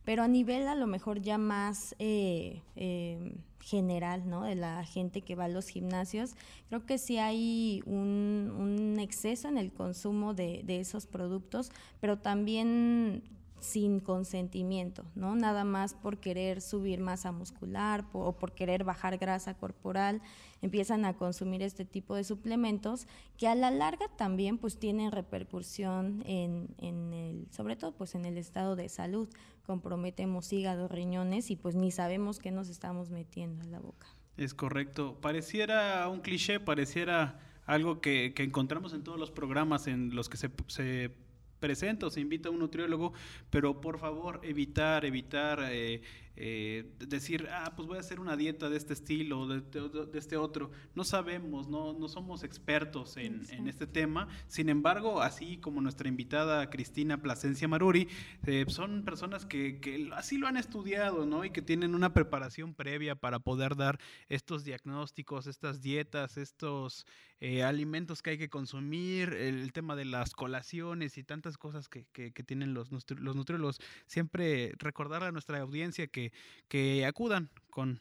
pero 0.05 0.22
a 0.22 0.29
nivel 0.29 0.66
a 0.68 0.74
lo 0.74 0.87
mejor 0.87 1.20
ya 1.20 1.38
más 1.38 1.94
eh, 1.98 2.62
eh, 2.76 3.35
general, 3.61 4.29
¿no? 4.29 4.44
De 4.44 4.55
la 4.55 4.85
gente 4.85 5.20
que 5.20 5.35
va 5.35 5.44
a 5.44 5.48
los 5.48 5.68
gimnasios, 5.68 6.33
creo 6.68 6.87
que 6.87 6.98
sí 6.98 7.18
hay 7.18 7.83
un, 7.87 8.53
un 8.59 8.98
exceso 8.98 9.48
en 9.48 9.59
el 9.59 9.72
consumo 9.72 10.35
de, 10.35 10.62
de 10.64 10.81
esos 10.81 11.07
productos, 11.07 11.70
pero 12.00 12.18
también 12.18 13.22
sin 13.61 14.01
consentimiento, 14.01 15.05
¿no? 15.14 15.37
Nada 15.37 15.64
más 15.64 15.94
por 15.94 16.18
querer 16.18 16.61
subir 16.61 17.01
masa 17.01 17.33
muscular 17.33 18.05
o 18.12 18.33
por 18.33 18.53
querer 18.53 18.85
bajar 18.85 19.18
grasa 19.18 19.55
corporal, 19.55 20.20
empiezan 20.62 21.05
a 21.05 21.14
consumir 21.14 21.62
este 21.62 21.85
tipo 21.85 22.14
de 22.14 22.25
suplementos 22.25 23.07
que 23.37 23.49
a 23.49 23.55
la 23.55 23.70
larga 23.70 24.07
también 24.16 24.59
pues 24.59 24.79
tienen 24.79 25.12
repercusión 25.12 26.23
en, 26.27 26.75
en 26.79 27.12
el, 27.12 27.46
sobre 27.51 27.77
todo 27.77 27.92
pues 27.92 28.14
en 28.14 28.25
el 28.25 28.38
estado 28.38 28.77
de 28.77 28.88
salud, 28.88 29.29
comprometemos 29.66 30.53
hígado, 30.53 30.88
riñones 30.88 31.51
y 31.51 31.57
pues 31.57 31.77
ni 31.77 31.90
sabemos 31.90 32.38
qué 32.38 32.51
nos 32.51 32.68
estamos 32.68 33.11
metiendo 33.11 33.62
en 33.62 33.70
la 33.70 33.81
boca. 33.81 34.07
Es 34.37 34.55
correcto, 34.55 35.18
pareciera 35.20 36.09
un 36.09 36.20
cliché, 36.20 36.61
pareciera 36.61 37.38
algo 37.66 38.01
que, 38.01 38.33
que 38.35 38.42
encontramos 38.42 38.94
en 38.94 39.05
todos 39.05 39.18
los 39.18 39.31
programas 39.31 39.87
en 39.87 40.14
los 40.14 40.29
que 40.29 40.38
se, 40.38 40.51
se 40.66 41.12
presenta 41.61 42.07
o 42.07 42.11
se 42.11 42.20
invita 42.20 42.49
a 42.49 42.53
un 42.53 42.59
nutriólogo, 42.59 43.12
pero 43.51 43.81
por 43.81 43.99
favor 43.99 44.40
evitar, 44.42 45.05
evitar 45.05 45.61
eh, 45.70 46.03
eh, 46.42 46.90
decir, 47.07 47.46
ah, 47.53 47.74
pues 47.76 47.87
voy 47.87 47.98
a 47.98 48.00
hacer 48.00 48.18
una 48.18 48.35
dieta 48.35 48.70
de 48.70 48.79
este 48.79 48.94
estilo, 48.94 49.46
de, 49.46 49.61
de, 49.61 50.18
este 50.18 50.38
otro. 50.38 50.70
No 50.94 51.05
sabemos, 51.05 51.68
no, 51.68 51.92
no 51.92 52.09
somos 52.09 52.44
expertos 52.44 53.18
en, 53.18 53.42
en, 53.50 53.68
este 53.68 53.87
tema. 53.87 54.26
Sin 54.48 54.70
embargo, 54.70 55.20
así 55.20 55.59
como 55.59 55.83
nuestra 55.83 56.09
invitada 56.09 56.70
Cristina 56.70 57.20
Plasencia 57.20 57.68
Maruri, 57.68 58.09
eh, 58.46 58.64
son 58.68 59.05
personas 59.05 59.44
que, 59.44 59.81
que, 59.81 60.09
así 60.14 60.38
lo 60.38 60.46
han 60.46 60.57
estudiado, 60.57 61.26
¿no? 61.26 61.44
Y 61.44 61.50
que 61.50 61.61
tienen 61.61 61.94
una 61.94 62.14
preparación 62.14 62.72
previa 62.72 63.16
para 63.16 63.40
poder 63.40 63.76
dar 63.76 64.00
estos 64.31 64.64
diagnósticos, 64.64 65.46
estas 65.46 65.83
dietas, 65.83 66.38
estos 66.38 67.05
eh, 67.40 67.62
alimentos 67.62 68.22
que 68.22 68.31
hay 68.31 68.38
que 68.38 68.48
consumir, 68.48 69.35
el, 69.35 69.72
tema 69.72 69.96
de 69.96 70.05
las 70.05 70.33
colaciones 70.33 71.16
y 71.16 71.22
tantas 71.22 71.57
cosas 71.57 71.88
que, 71.88 72.07
que, 72.12 72.31
tienen 72.42 72.74
los, 72.74 72.90
los 72.90 73.37
nutriólogos. 73.37 73.79
Siempre 74.07 74.72
recordar 74.79 75.22
a 75.22 75.33
nuestra 75.33 75.61
audiencia 75.61 76.07
que, 76.07 76.30
que 76.69 77.07
acudan 77.07 77.51
con 77.71 78.01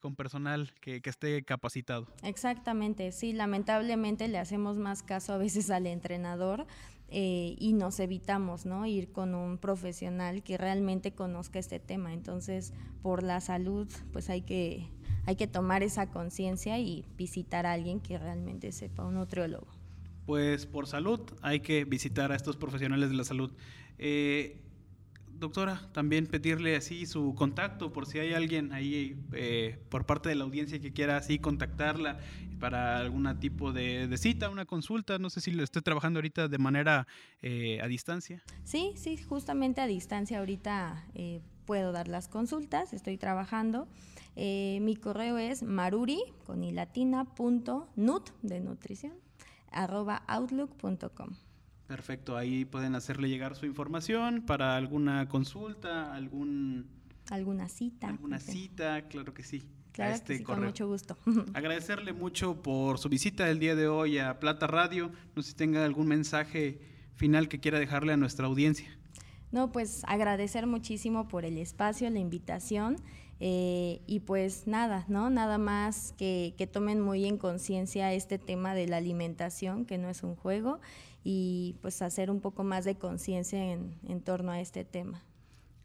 con 0.00 0.16
personal 0.16 0.70
que, 0.82 1.00
que, 1.00 1.08
esté 1.08 1.42
capacitado. 1.44 2.06
Exactamente, 2.22 3.10
sí, 3.10 3.32
lamentablemente 3.32 4.28
le 4.28 4.36
hacemos 4.36 4.76
más 4.76 5.02
caso 5.02 5.32
a 5.32 5.38
veces 5.38 5.70
al 5.70 5.86
entrenador 5.86 6.66
eh, 7.08 7.54
y 7.58 7.74
nos 7.74 8.00
evitamos 8.00 8.66
¿no? 8.66 8.86
ir 8.86 9.12
con 9.12 9.34
un 9.34 9.58
profesional 9.58 10.42
que 10.42 10.58
realmente 10.58 11.12
conozca 11.12 11.58
este 11.58 11.78
tema. 11.78 12.12
Entonces, 12.12 12.72
por 13.02 13.22
la 13.22 13.40
salud, 13.40 13.86
pues 14.12 14.30
hay 14.30 14.42
que, 14.42 14.88
hay 15.26 15.36
que 15.36 15.46
tomar 15.46 15.82
esa 15.82 16.10
conciencia 16.10 16.78
y 16.80 17.04
visitar 17.16 17.66
a 17.66 17.72
alguien 17.72 18.00
que 18.00 18.18
realmente 18.18 18.72
sepa, 18.72 19.04
un 19.04 19.14
nutriólogo. 19.14 19.68
Pues 20.26 20.66
por 20.66 20.86
salud 20.86 21.20
hay 21.40 21.60
que 21.60 21.84
visitar 21.84 22.32
a 22.32 22.36
estos 22.36 22.56
profesionales 22.56 23.10
de 23.10 23.16
la 23.16 23.24
salud. 23.24 23.52
Eh, 23.98 24.63
doctora, 25.38 25.88
también 25.92 26.26
pedirle 26.26 26.76
así 26.76 27.06
su 27.06 27.34
contacto 27.34 27.92
por 27.92 28.06
si 28.06 28.18
hay 28.18 28.32
alguien 28.32 28.72
ahí 28.72 29.16
eh, 29.32 29.78
por 29.88 30.06
parte 30.06 30.28
de 30.28 30.34
la 30.34 30.44
audiencia 30.44 30.80
que 30.80 30.92
quiera 30.92 31.16
así 31.16 31.38
contactarla 31.38 32.18
para 32.60 32.98
algún 32.98 33.38
tipo 33.40 33.72
de, 33.72 34.14
cita, 34.16 34.48
una 34.48 34.64
consulta. 34.64 35.18
No 35.18 35.30
sé 35.30 35.40
si 35.40 35.50
lo 35.50 35.62
estoy 35.62 35.82
trabajando 35.82 36.18
ahorita 36.18 36.48
de 36.48 36.58
manera 36.58 37.06
eh, 37.42 37.80
a 37.82 37.86
distancia. 37.88 38.42
Sí, 38.64 38.92
sí, 38.96 39.16
justamente 39.16 39.80
a 39.80 39.86
distancia 39.86 40.38
ahorita 40.38 41.04
puedo 41.64 41.92
dar 41.92 42.08
las 42.08 42.28
consultas, 42.28 42.92
estoy 42.92 43.16
trabajando. 43.16 43.88
Eh, 44.36 44.78
mi 44.82 44.96
correo 44.96 45.38
es 45.38 45.62
maruri 45.62 46.22
con 46.44 46.60
de 48.42 48.60
nutrición 48.60 49.12
arroba 49.70 50.22
outlook.com. 50.26 51.30
Perfecto, 51.86 52.36
ahí 52.36 52.64
pueden 52.64 52.94
hacerle 52.94 53.28
llegar 53.28 53.56
su 53.56 53.66
información 53.66 54.42
para 54.46 54.76
alguna 54.76 55.28
consulta, 55.28 56.14
algún 56.14 56.86
alguna 57.30 57.68
cita. 57.68 58.08
Alguna 58.08 58.40
cita, 58.40 59.02
claro 59.08 59.34
que 59.34 59.42
sí. 59.42 59.62
Claro 59.92 60.14
este 60.14 60.42
con 60.42 60.64
mucho 60.64 60.88
gusto. 60.88 61.16
Agradecerle 61.54 62.12
mucho 62.12 62.62
por 62.62 62.98
su 62.98 63.08
visita 63.08 63.48
el 63.48 63.58
día 63.58 63.76
de 63.76 63.86
hoy 63.86 64.18
a 64.18 64.40
Plata 64.40 64.66
Radio. 64.66 65.12
No 65.36 65.42
sé 65.42 65.50
si 65.50 65.56
tenga 65.56 65.84
algún 65.84 66.08
mensaje 66.08 66.80
final 67.14 67.48
que 67.48 67.60
quiera 67.60 67.78
dejarle 67.78 68.12
a 68.12 68.16
nuestra 68.16 68.46
audiencia. 68.46 68.88
No, 69.52 69.70
pues 69.70 70.02
agradecer 70.08 70.66
muchísimo 70.66 71.28
por 71.28 71.44
el 71.44 71.58
espacio, 71.58 72.10
la 72.10 72.18
invitación 72.18 72.96
eh, 73.38 74.00
y 74.06 74.20
pues 74.20 74.66
nada, 74.66 75.04
¿no? 75.06 75.30
Nada 75.30 75.58
más 75.58 76.12
que, 76.18 76.54
que 76.56 76.66
tomen 76.66 77.00
muy 77.00 77.24
en 77.26 77.38
conciencia 77.38 78.12
este 78.12 78.38
tema 78.38 78.74
de 78.74 78.88
la 78.88 78.96
alimentación, 78.96 79.84
que 79.84 79.98
no 79.98 80.08
es 80.08 80.24
un 80.24 80.34
juego, 80.34 80.80
y 81.24 81.76
pues 81.80 82.02
hacer 82.02 82.30
un 82.30 82.40
poco 82.40 82.62
más 82.62 82.84
de 82.84 82.96
conciencia 82.96 83.72
en, 83.72 83.98
en 84.06 84.20
torno 84.20 84.52
a 84.52 84.60
este 84.60 84.84
tema. 84.84 85.22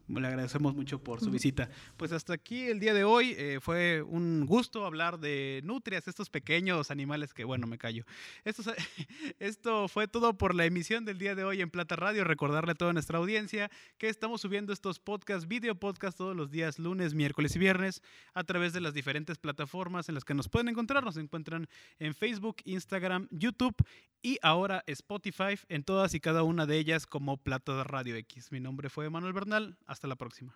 Le 0.09 0.27
agradecemos 0.27 0.75
mucho 0.75 1.03
por 1.03 1.19
su 1.19 1.29
visita. 1.29 1.69
Pues 1.95 2.11
hasta 2.11 2.33
aquí 2.33 2.63
el 2.63 2.79
día 2.79 2.93
de 2.93 3.03
hoy. 3.03 3.35
Eh, 3.37 3.59
fue 3.61 4.01
un 4.01 4.45
gusto 4.47 4.85
hablar 4.85 5.19
de 5.19 5.61
nutrias, 5.63 6.07
estos 6.07 6.29
pequeños 6.29 6.89
animales 6.89 7.33
que, 7.33 7.43
bueno, 7.43 7.67
me 7.67 7.77
callo. 7.77 8.05
Esto, 8.43 8.63
esto 9.39 9.87
fue 9.87 10.07
todo 10.07 10.37
por 10.37 10.55
la 10.55 10.65
emisión 10.65 11.05
del 11.05 11.19
día 11.19 11.35
de 11.35 11.43
hoy 11.43 11.61
en 11.61 11.69
Plata 11.69 11.95
Radio. 11.95 12.23
Recordarle 12.23 12.71
a 12.71 12.75
toda 12.75 12.91
nuestra 12.91 13.19
audiencia 13.19 13.69
que 13.99 14.09
estamos 14.09 14.41
subiendo 14.41 14.73
estos 14.73 14.99
podcasts, 14.99 15.47
video 15.47 15.75
podcasts 15.75 16.17
todos 16.17 16.35
los 16.35 16.49
días, 16.49 16.79
lunes, 16.79 17.13
miércoles 17.13 17.55
y 17.55 17.59
viernes, 17.59 18.01
a 18.33 18.43
través 18.43 18.73
de 18.73 18.81
las 18.81 18.93
diferentes 18.95 19.37
plataformas 19.37 20.09
en 20.09 20.15
las 20.15 20.25
que 20.25 20.33
nos 20.33 20.49
pueden 20.49 20.69
encontrar. 20.69 21.03
Nos 21.03 21.17
encuentran 21.17 21.67
en 21.99 22.15
Facebook, 22.15 22.57
Instagram, 22.65 23.27
YouTube 23.29 23.75
y 24.21 24.37
ahora 24.41 24.83
Spotify, 24.87 25.57
en 25.69 25.83
todas 25.83 26.13
y 26.13 26.19
cada 26.19 26.43
una 26.43 26.65
de 26.65 26.77
ellas 26.77 27.05
como 27.05 27.37
Plata 27.37 27.83
Radio 27.83 28.15
X. 28.15 28.51
Mi 28.51 28.59
nombre 28.59 28.89
fue 28.89 29.09
Manuel 29.09 29.33
Bernal. 29.33 29.77
Hasta 29.99 30.07
la 30.07 30.15
próxima. 30.15 30.55